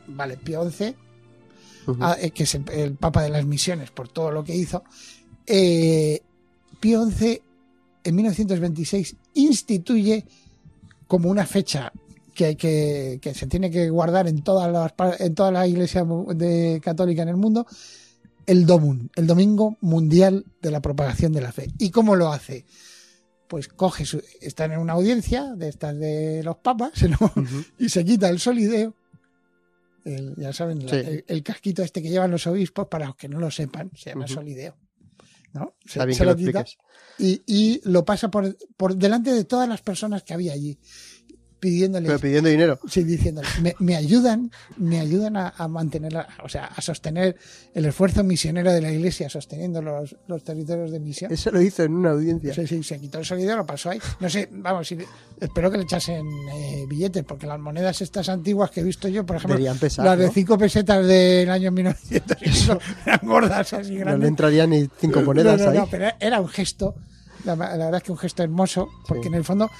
vale, 0.08 0.36
Pío 0.38 0.68
XI, 0.70 0.94
ah, 2.00 2.16
eh, 2.20 2.30
que 2.30 2.44
es 2.44 2.54
el, 2.54 2.64
el 2.70 2.94
Papa 2.94 3.22
de 3.22 3.28
las 3.30 3.44
Misiones 3.44 3.90
por 3.90 4.08
todo 4.08 4.30
lo 4.30 4.42
que 4.44 4.54
hizo, 4.54 4.82
eh, 5.46 6.20
Pío 6.80 7.04
XI 7.10 7.42
en 8.04 8.14
1926 8.16 9.16
instituye 9.34 10.24
como 11.10 11.28
una 11.28 11.44
fecha 11.44 11.92
que, 12.34 12.44
hay 12.44 12.54
que, 12.56 13.18
que 13.20 13.34
se 13.34 13.48
tiene 13.48 13.68
que 13.68 13.90
guardar 13.90 14.28
en 14.28 14.42
todas 14.44 14.70
las 14.72 14.92
par- 14.92 15.16
en 15.18 15.34
toda 15.34 15.50
la 15.50 15.66
iglesia 15.66 16.04
mu- 16.04 16.32
de, 16.32 16.80
católica 16.82 17.22
en 17.22 17.28
el 17.30 17.36
mundo 17.36 17.66
el 18.46 18.64
Domum, 18.64 19.08
el 19.16 19.26
Domingo 19.26 19.76
Mundial 19.80 20.44
de 20.62 20.70
la 20.70 20.80
Propagación 20.80 21.32
de 21.32 21.40
la 21.40 21.50
Fe. 21.52 21.68
¿Y 21.78 21.90
cómo 21.90 22.14
lo 22.14 22.32
hace? 22.32 22.64
Pues 23.48 23.66
coge, 23.66 24.04
su, 24.06 24.22
están 24.40 24.70
en 24.70 24.78
una 24.78 24.92
audiencia 24.92 25.54
de 25.56 25.68
estas 25.68 25.98
de 25.98 26.42
los 26.44 26.56
papas 26.58 26.92
y 27.78 27.88
se 27.88 28.04
quita 28.04 28.28
el 28.28 28.38
solideo, 28.38 28.94
el- 30.04 30.34
ya 30.36 30.52
saben, 30.52 30.86
la- 30.86 30.90
el, 31.08 31.24
el 31.26 31.42
casquito 31.42 31.82
este 31.82 32.00
que 32.02 32.10
llevan 32.10 32.30
los 32.30 32.46
obispos, 32.46 32.86
para 32.86 33.06
los 33.06 33.16
que 33.16 33.28
no 33.28 33.40
lo 33.40 33.50
sepan, 33.50 33.90
se 33.96 34.10
llama 34.10 34.26
solideo. 34.34 34.76
¿No? 35.52 35.74
Se, 35.84 35.98
Está 35.98 36.04
bien 36.04 36.16
se 36.16 36.20
que 36.20 36.24
lo 36.26 36.32
expliques. 36.32 36.78
y, 37.18 37.42
y 37.46 37.80
lo 37.84 38.04
pasa 38.04 38.30
por, 38.30 38.56
por 38.76 38.96
delante 38.96 39.32
de 39.32 39.44
todas 39.44 39.68
las 39.68 39.82
personas 39.82 40.22
que 40.22 40.34
había 40.34 40.52
allí, 40.52 40.78
pidiéndoles, 41.60 42.08
Pero 42.08 42.18
pidiendo 42.18 42.48
dinero. 42.48 42.80
sí, 42.88 43.04
diciéndoles, 43.04 43.60
me, 43.60 43.74
me 43.78 43.94
ayudan, 43.96 44.50
me 44.78 44.98
ayudan 44.98 45.36
a, 45.36 45.50
a 45.56 45.68
mantener, 45.68 46.12
o 46.42 46.48
sea, 46.48 46.64
a 46.66 46.80
sostener 46.80 47.36
el 47.74 47.84
esfuerzo 47.84 48.24
misionero 48.24 48.72
de 48.72 48.80
la 48.80 48.90
iglesia, 48.90 49.28
sosteniendo 49.28 49.82
los, 49.82 50.16
los 50.26 50.42
territorios 50.42 50.90
de 50.90 50.98
misión. 51.00 51.30
Eso 51.32 51.50
lo 51.50 51.60
hizo 51.60 51.82
en 51.84 51.94
una 51.94 52.10
audiencia. 52.10 52.54
Sí, 52.54 52.66
sí, 52.66 52.82
se 52.82 52.98
quitó 52.98 53.18
el 53.18 53.24
solideo, 53.26 53.56
lo 53.58 53.66
pasó 53.66 53.90
ahí. 53.90 54.00
No 54.20 54.28
sé, 54.30 54.48
vamos, 54.50 54.88
si- 54.88 54.98
espero 55.40 55.70
que 55.70 55.76
le 55.76 55.84
echasen 55.84 56.26
eh, 56.52 56.84
billetes, 56.88 57.24
porque 57.24 57.46
las 57.46 57.60
monedas 57.60 58.00
estas 58.00 58.28
antiguas 58.28 58.70
que 58.70 58.80
he 58.80 58.84
visto 58.84 59.06
yo, 59.08 59.24
por 59.26 59.36
ejemplo, 59.36 59.58
pesar, 59.78 60.04
las 60.06 60.18
de 60.18 60.26
¿no? 60.26 60.32
5 60.32 60.58
pesetas 60.58 61.06
del 61.06 61.50
año 61.50 61.70
1900, 61.70 62.36
eso, 62.40 62.78
eran 63.04 63.20
gordas 63.22 63.72
así 63.74 63.90
No 63.92 63.98
le 63.98 64.00
grandes. 64.04 64.28
entrarían 64.28 64.70
ni 64.70 64.88
cinco 64.98 65.20
monedas 65.22 65.58
No, 65.60 65.66
no, 65.66 65.70
ahí. 65.72 65.78
no, 65.78 65.86
pero 65.90 66.08
era 66.18 66.40
un 66.40 66.48
gesto, 66.48 66.94
la, 67.44 67.54
la 67.56 67.66
verdad 67.76 67.96
es 67.96 68.02
que 68.02 68.12
un 68.12 68.18
gesto 68.18 68.42
hermoso, 68.42 68.88
porque 69.06 69.24
Sí. 69.24 69.28
en 69.28 69.34
el 69.34 69.44
fondo, 69.44 69.70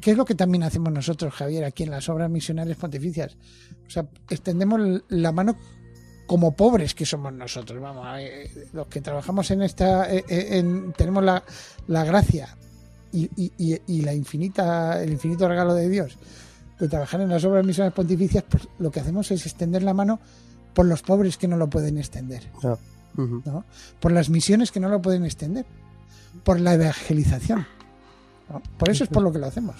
¿qué 0.00 0.10
es 0.12 0.16
lo 0.16 0.24
que 0.24 0.34
también 0.34 0.62
hacemos 0.62 0.92
nosotros, 0.92 1.32
Javier, 1.34 1.64
aquí 1.64 1.82
en 1.84 1.90
las 1.90 2.08
obras 2.08 2.30
misionales 2.30 2.76
pontificias? 2.76 3.36
O 3.86 3.90
sea, 3.90 4.06
extendemos 4.30 5.02
la 5.08 5.32
mano 5.32 5.56
como 6.26 6.56
pobres 6.56 6.94
que 6.94 7.06
somos 7.06 7.32
nosotros, 7.32 7.80
vamos, 7.80 8.04
los 8.72 8.86
que 8.88 9.00
trabajamos 9.00 9.50
en 9.52 9.62
esta, 9.62 10.12
eh, 10.12 10.24
eh, 10.28 10.58
en- 10.58 10.92
tenemos 10.92 11.22
la, 11.22 11.44
la 11.86 12.04
gracia 12.04 12.56
y, 13.12 13.30
y- 13.36 13.80
y- 13.86 14.02
la 14.02 14.12
infinita, 14.12 15.00
el 15.02 15.12
infinito 15.12 15.46
regalo 15.48 15.72
de 15.74 15.88
Dios 15.88 16.16
de 16.80 16.88
trabajar 16.88 17.20
en 17.22 17.28
las 17.30 17.42
obras 17.44 17.64
misionales 17.64 17.94
pontificias, 17.94 18.44
pues 18.48 18.68
lo 18.80 18.90
que 18.90 19.00
hacemos 19.00 19.30
es 19.30 19.46
extender 19.46 19.82
la 19.82 19.94
mano 19.94 20.18
por 20.74 20.84
los 20.86 21.00
pobres 21.02 21.38
que 21.38 21.48
no 21.48 21.56
lo 21.56 21.70
pueden 21.70 21.96
extender. 21.96 22.42
¿no? 23.46 23.64
por 23.98 24.12
las 24.12 24.28
misiones 24.28 24.70
que 24.72 24.78
no 24.80 24.90
lo 24.90 25.00
pueden 25.00 25.24
extender, 25.24 25.64
por 26.44 26.60
la 26.60 26.74
evangelización. 26.74 27.66
¿No? 28.50 28.62
Por 28.78 28.90
eso 28.90 29.04
es 29.04 29.10
por 29.10 29.22
lo 29.22 29.32
que 29.32 29.38
lo 29.38 29.46
hacemos. 29.46 29.76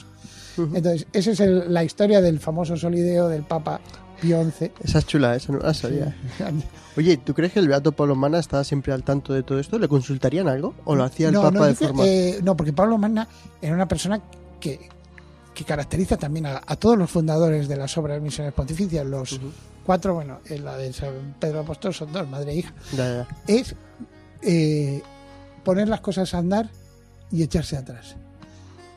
Entonces, 0.59 1.07
esa 1.13 1.31
es 1.33 1.41
el- 1.41 1.73
la 1.73 1.85
historia 1.85 2.21
del 2.23 2.41
famoso 2.41 2.77
solideo 2.77 3.29
del 3.29 3.43
Papa 3.43 3.81
Pío 4.23 4.43
XI. 4.43 4.73
Esa 4.83 4.99
es 5.01 5.07
chula, 5.07 5.37
esa 5.37 5.53
no 5.53 5.59
la 5.59 5.75
sabía. 5.75 6.17
Oye, 6.97 7.19
¿tú 7.19 7.35
crees 7.35 7.53
que 7.53 7.59
el 7.59 7.69
Beato 7.69 7.93
Pablo 7.93 8.15
Mana 8.17 8.39
estaba 8.39 8.65
siempre 8.65 8.93
al 8.95 9.03
tanto 9.03 9.35
de 9.35 9.43
todo 9.43 9.59
esto? 9.61 9.79
¿Le 9.79 9.87
consultarían 9.87 10.49
algo? 10.49 10.75
¿O 10.87 10.95
lo 10.95 11.05
hacía 11.05 11.29
el 11.29 11.35
no, 11.35 11.43
Papa 11.43 11.59
no, 11.59 11.65
de 11.67 11.75
forma.? 11.75 12.05
eh, 12.07 12.41
no, 12.43 12.57
porque 12.57 12.73
Pablo 12.73 12.97
Magna 12.97 13.29
era 13.61 13.75
una 13.75 13.87
persona 13.87 14.19
que, 14.59 14.89
que 15.55 15.65
caracteriza 15.65 16.17
también 16.17 16.47
a, 16.47 16.63
a 16.67 16.77
todos 16.77 16.97
los 16.97 17.11
fundadores 17.11 17.69
de 17.69 17.77
las 17.77 17.99
obras 17.99 18.23
misiones 18.23 18.55
pontificias, 18.55 19.05
los 19.05 19.39
cuatro, 19.85 20.15
bueno, 20.15 20.41
en 20.47 20.65
la 20.65 20.79
de 20.79 20.91
San 20.95 21.35
Pedro 21.39 21.61
Apóstol 21.61 21.93
son 21.93 22.11
dos, 22.15 22.27
madre 22.31 22.53
e 22.53 22.57
hija, 22.57 22.73
Ya, 22.97 23.05
ya. 23.27 23.29
es 23.47 23.75
eh, 24.41 25.03
poner 25.65 25.89
las 25.89 26.01
cosas 26.01 26.33
a 26.33 26.39
andar 26.39 26.71
y 27.31 27.43
echarse 27.43 27.77
atrás. 27.77 28.17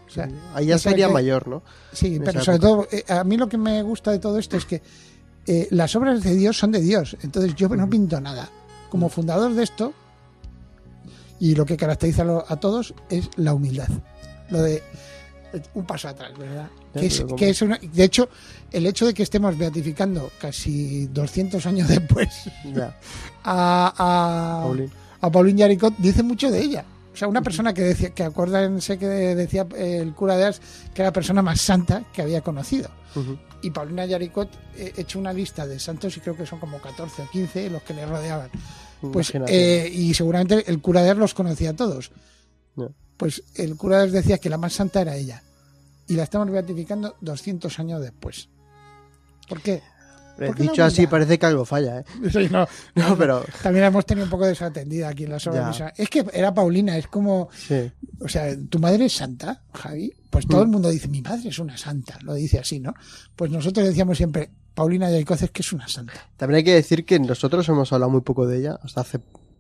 O 0.10 0.12
sea, 0.12 0.28
Ahí 0.56 0.65
ya 0.65 0.76
esa 0.76 0.89
sería 0.89 1.08
que- 1.08 1.13
mayor, 1.13 1.48
¿no? 1.48 1.62
Sí, 1.93 2.15
en 2.15 2.24
pero 2.24 2.43
sobre 2.43 2.58
época. 2.58 2.67
todo, 2.69 2.88
eh, 2.91 3.06
a 3.08 3.24
mí 3.24 3.38
lo 3.38 3.48
que 3.48 3.58
me 3.58 3.82
gusta 3.84 4.12
de 4.12 4.19
todo 4.19 4.39
esto 4.39 4.58
es 4.58 4.65
que 4.65 4.82
eh, 5.45 5.67
las 5.72 5.95
obras 5.95 6.24
de 6.24 6.36
Dios 6.36 6.58
son 6.58 6.72
de 6.72 6.82
Dios. 6.82 7.15
Entonces 7.22 7.56
yo 7.56 7.69
no 7.69 7.89
pinto 7.89 8.19
nada. 8.19 8.50
Como 8.89 9.10
fundador 9.10 9.54
de 9.54 9.63
esto, 9.63 9.93
y 11.39 11.56
lo 11.56 11.65
que 11.65 11.78
caracteriza 11.78 12.26
a 12.48 12.56
todos 12.60 12.93
es 13.10 13.30
la 13.38 13.54
humildad. 13.54 13.88
Lo 14.50 14.62
de 14.63 14.78
eh, 15.54 15.62
un 15.76 15.86
paso 15.86 16.08
atrás, 16.10 16.32
¿verdad? 16.38 16.67
Ya, 16.93 17.00
Que 17.02 17.06
es, 17.08 17.15
pero 17.17 17.28
¿cómo? 17.28 17.38
que 17.38 17.50
es 17.50 17.62
una- 17.62 17.78
de 17.82 18.04
hecho, 18.04 18.30
el 18.72 18.86
hecho 18.88 19.06
de 19.06 19.13
que 19.13 19.24
estemos 19.24 19.58
beatificando 19.58 20.32
casi 20.39 21.08
200 21.08 21.65
años 21.65 21.88
después 21.88 22.28
a, 23.43 23.93
a, 23.98 24.72
a 25.22 25.32
Pauline 25.32 25.60
Yaricot 25.60 25.95
dice 25.98 26.24
mucho 26.24 26.52
de 26.52 26.62
ella. 26.62 26.86
O 27.12 27.15
sea, 27.15 27.28
una 27.28 27.41
persona 27.41 27.74
que 27.74 27.82
decía, 27.82 28.12
que 28.12 28.24
acuérdense 28.24 28.98
que 28.98 29.08
decía 29.08 29.67
el 29.76 30.13
cura 30.13 30.38
de 30.38 30.45
Ars 30.45 30.62
que 30.93 31.02
era 31.02 31.10
la 31.10 31.13
persona 31.13 31.41
más 31.41 31.60
santa 31.60 32.04
que 32.13 32.22
había 32.22 32.41
conocido. 32.41 32.89
Y 33.62 33.72
Paulina 33.72 34.06
Yaricot 34.06 34.50
eh, 34.78 34.93
hecho 34.95 35.19
una 35.19 35.34
lista 35.34 35.65
de 35.67 35.80
santos 35.80 36.15
y 36.15 36.19
creo 36.22 36.38
que 36.38 36.45
son 36.45 36.60
como 36.60 36.80
14 36.80 37.24
o 37.24 37.30
15 37.30 37.69
los 37.72 37.82
que 37.84 37.93
le 37.93 38.06
rodeaban. 38.06 38.50
Pues, 39.02 39.30
Imagínate. 39.32 39.86
eh, 39.86 39.89
y 39.89 40.13
seguramente 40.13 40.63
el 40.69 40.80
cura 40.82 41.02
de 41.02 41.10
Ars 41.10 41.19
los 41.19 41.34
conocía 41.34 41.72
a 41.72 41.76
todos. 41.76 42.12
No. 42.76 42.93
Pues 43.17 43.43
el 43.56 43.76
cura 43.76 43.98
de 43.98 44.04
Ars 44.04 44.12
decía 44.13 44.38
que 44.38 44.50
la 44.50 44.58
más 44.58 44.74
santa 44.74 45.02
era 45.02 45.15
ella. 45.15 45.43
Y 46.08 46.13
la 46.15 46.24
estamos 46.24 46.50
beatificando 46.50 47.15
200 47.22 47.80
años 47.80 48.02
después. 48.02 48.50
¿Por 49.48 49.62
qué? 49.62 49.82
Eh, 50.41 50.47
¿por 50.47 50.56
qué 50.56 50.63
la 50.65 50.71
Dicho 50.71 50.84
así, 50.84 51.08
parece 51.08 51.38
que 51.39 51.45
algo 51.45 51.65
falla, 51.65 51.99
¿eh? 51.99 52.04
Sí, 52.32 52.47
no, 52.52 52.67
No, 52.95 53.17
pero. 53.17 53.43
también 53.63 53.86
hemos 53.86 54.06
tenido 54.06 54.25
un 54.25 54.30
poco 54.32 54.45
desatendida 54.45 55.10
aquí 55.10 55.23
en 55.25 55.30
la 55.32 55.36
misionales. 55.36 55.93
Es 55.97 56.10
que 56.10 56.25
era 56.34 56.54
Paulina, 56.54 56.97
es 56.97 57.08
como, 57.08 57.49
Sí. 57.54 57.91
o 58.21 58.28
sea, 58.28 58.56
tu 58.69 58.80
madre 58.80 59.06
es 59.06 59.13
santa, 59.13 59.62
Javi. 59.73 60.13
Pues 60.30 60.45
todo 60.47 60.62
Mm. 60.62 60.63
el 60.63 60.69
mundo 60.69 60.89
dice, 60.89 61.08
mi 61.08 61.21
madre 61.21 61.49
es 61.49 61.60
una 61.60 61.78
santa, 61.78 62.17
lo 62.21 62.34
dice 62.36 62.60
así, 62.60 62.80
¿no? 62.80 62.93
Pues 63.36 63.49
nosotros 63.52 63.86
decíamos 63.88 64.17
siempre, 64.17 64.49
Paulina 64.75 65.10
Yaicoz 65.10 65.41
es 65.41 65.52
que 65.52 65.62
es 65.62 65.73
una 65.73 65.88
santa. 65.88 66.13
También 66.38 66.58
hay 66.58 66.63
que 66.63 66.73
decir 66.73 67.06
que 67.06 67.19
nosotros 67.19 67.67
hemos 67.69 67.91
hablado 67.91 68.12
muy 68.12 68.21
poco 68.21 68.45
de 68.47 68.60
ella 68.60 68.80
hasta 68.84 69.02
hace. 69.02 69.17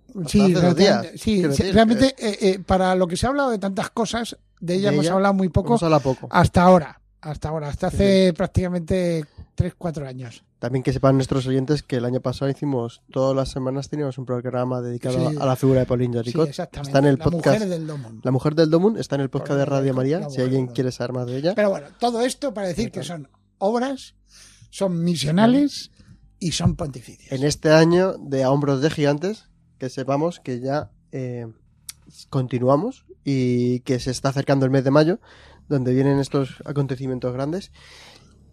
hasta 0.09 0.29
Sí, 0.29 0.41
hace 0.41 0.53
dos 0.65 0.75
días. 0.75 1.07
sí, 1.15 1.33
Quiero 1.35 1.53
sí, 1.53 1.57
decir, 1.63 1.73
realmente 1.75 2.15
eh, 2.17 2.37
eh, 2.41 2.59
para 2.65 2.95
lo 2.95 3.07
que 3.07 3.17
se 3.17 3.25
ha 3.25 3.29
hablado 3.29 3.49
de 3.51 3.57
tantas 3.59 3.89
cosas, 3.89 4.37
de 4.61 4.75
ella 4.75 4.89
De 4.89 4.95
hemos 4.95 5.05
ella 5.05 5.13
hablado 5.15 5.33
muy 5.33 5.49
poco 5.49 5.69
Hemos 5.69 5.83
hablado 5.83 6.01
poco. 6.03 6.27
hasta 6.31 6.61
ahora, 6.61 6.98
hasta 7.21 7.49
ahora, 7.49 7.67
hasta 7.69 7.87
hace 7.87 8.33
prácticamente 8.33 9.25
3, 9.55 9.73
4 9.77 10.07
años. 10.07 10.43
También 10.59 10.83
que 10.83 10.91
sepan 10.93 11.15
nuestros 11.15 11.47
oyentes 11.47 11.83
que 11.83 11.97
el 11.97 12.05
año 12.05 12.19
pasado 12.21 12.51
hicimos, 12.51 13.01
todas 13.11 13.35
las 13.35 13.49
semanas 13.49 13.89
teníamos 13.89 14.17
un 14.17 14.25
programa 14.25 14.81
dedicado 14.81 15.29
Sí. 15.31 15.37
a 15.39 15.45
la 15.45 15.55
figura 15.55 15.81
de 15.81 15.85
Pauline 15.85 16.13
Sí, 16.13 16.17
Jaricot. 16.19 16.49
exactamente. 16.49 16.89
está 16.89 16.99
en 16.99 17.05
el 17.05 17.17
la 17.17 17.23
podcast. 17.23 17.45
mujer 17.59 17.69
del 17.69 17.87
Domun. 17.87 18.21
La 18.23 18.31
mujer 18.31 18.55
del 18.55 18.69
Domun 18.69 18.97
está 18.97 19.15
en 19.15 19.21
el 19.21 19.29
podcast 19.29 19.57
de 19.59 19.65
Radio 19.65 19.93
María, 19.93 20.29
si 20.29 20.41
alguien 20.41 20.67
quiere 20.67 20.91
saber 20.91 21.13
más 21.13 21.27
de 21.27 21.37
ella. 21.37 21.55
Pero 21.55 21.69
bueno, 21.69 21.87
todo 21.99 22.21
esto 22.21 22.53
para 22.53 22.67
decir 22.67 22.91
que 22.91 23.03
son 23.03 23.29
obras, 23.57 24.15
son 24.69 25.01
misionales 25.03 25.91
y 26.39 26.51
son 26.51 26.75
pontificias. 26.75 27.31
En 27.31 27.43
este 27.45 27.71
año 27.71 28.13
de 28.17 28.43
A 28.43 28.51
Hombros 28.51 28.81
de 28.81 28.89
Gigantes, 28.89 29.45
que 29.77 29.89
sepamos 29.89 30.39
que 30.41 30.59
ya 30.59 30.91
eh, 31.11 31.47
continuamos 32.29 33.05
y 33.23 33.79
que 33.81 33.99
se 33.99 34.11
está 34.11 34.29
acercando 34.29 34.65
el 34.65 34.71
mes 34.71 34.83
de 34.83 34.91
mayo, 34.91 35.19
donde 35.69 35.93
vienen 35.93 36.19
estos 36.19 36.55
acontecimientos 36.65 37.31
grandes. 37.33 37.71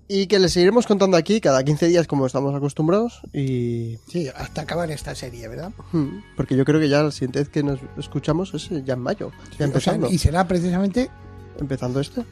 Y 0.09 0.29
que 0.29 0.39
les 0.39 0.53
seguiremos 0.53 0.87
contando 0.87 1.17
aquí 1.17 1.41
cada 1.41 1.65
15 1.65 1.89
días 1.89 2.07
como 2.07 2.27
estamos 2.27 2.55
acostumbrados. 2.55 3.23
Y 3.33 3.99
Sí, 4.09 4.29
hasta 4.29 4.61
acabar 4.63 4.89
esta 4.93 5.17
serie, 5.17 5.49
¿verdad? 5.49 5.73
hmm, 5.91 6.19
porque 6.37 6.57
yo 6.57 6.65
creo 6.65 6.79
que 6.79 6.89
ya 6.89 7.03
la 7.03 7.11
siguiente 7.11 7.41
vez 7.41 7.49
que 7.49 7.65
nos 7.65 7.81
escuchamos 7.99 8.55
es 8.55 8.69
ya 8.85 8.95
en 8.95 9.01
mayo. 9.01 9.33
Ya 9.33 9.51
O 9.51 9.57
sea, 9.57 9.67
empezando. 9.67 10.09
y 10.09 10.19
será 10.19 10.47
precisamente 10.47 11.11
Empezando 11.59 12.01
este. 12.01 12.23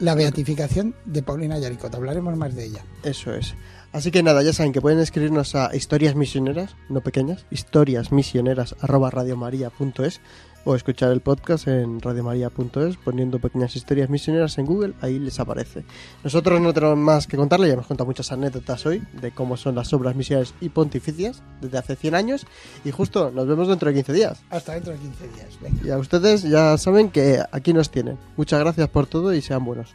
la 0.00 0.14
beatificación 0.16 0.94
de 1.06 1.22
Paulina 1.22 1.56
Yaricot. 1.58 1.94
Hablaremos 1.94 2.36
más 2.36 2.54
de 2.54 2.64
ella. 2.66 2.84
Eso 3.04 3.32
es. 3.32 3.54
Así 3.92 4.10
que 4.10 4.22
nada, 4.22 4.42
ya 4.42 4.54
saben 4.54 4.72
que 4.72 4.80
pueden 4.80 5.00
escribirnos 5.00 5.54
a 5.54 5.76
historias 5.76 6.14
misioneras, 6.14 6.76
no 6.88 7.02
pequeñas, 7.02 7.44
historias 7.50 8.10
misioneras 8.10 8.74
arroba 8.80 9.10
radiomaria.es 9.10 10.20
o 10.64 10.74
escuchar 10.74 11.10
el 11.12 11.20
podcast 11.20 11.66
en 11.68 12.00
radiomaria.es 12.00 12.96
poniendo 12.96 13.38
pequeñas 13.38 13.76
historias 13.76 14.08
misioneras 14.08 14.56
en 14.56 14.64
Google, 14.64 14.94
ahí 15.02 15.18
les 15.18 15.38
aparece. 15.40 15.84
Nosotros 16.24 16.58
no 16.60 16.72
tenemos 16.72 16.96
más 16.96 17.26
que 17.26 17.36
contarle, 17.36 17.68
ya 17.68 17.74
hemos 17.74 17.86
contado 17.86 18.06
muchas 18.06 18.32
anécdotas 18.32 18.86
hoy 18.86 19.02
de 19.20 19.30
cómo 19.32 19.58
son 19.58 19.74
las 19.74 19.92
obras 19.92 20.16
misioneras 20.16 20.54
y 20.62 20.70
pontificias 20.70 21.42
desde 21.60 21.76
hace 21.76 21.94
100 21.96 22.14
años 22.14 22.46
y 22.84 22.92
justo 22.92 23.30
nos 23.30 23.46
vemos 23.46 23.68
dentro 23.68 23.88
de 23.88 23.94
15 23.96 24.12
días. 24.14 24.42
Hasta 24.48 24.72
dentro 24.72 24.92
de 24.92 25.00
15 25.00 25.28
días. 25.28 25.58
Venga. 25.60 25.86
Y 25.86 25.90
a 25.90 25.98
ustedes 25.98 26.42
ya 26.44 26.78
saben 26.78 27.10
que 27.10 27.42
aquí 27.52 27.74
nos 27.74 27.90
tienen. 27.90 28.18
Muchas 28.38 28.60
gracias 28.60 28.88
por 28.88 29.06
todo 29.06 29.34
y 29.34 29.42
sean 29.42 29.64
buenos. 29.66 29.94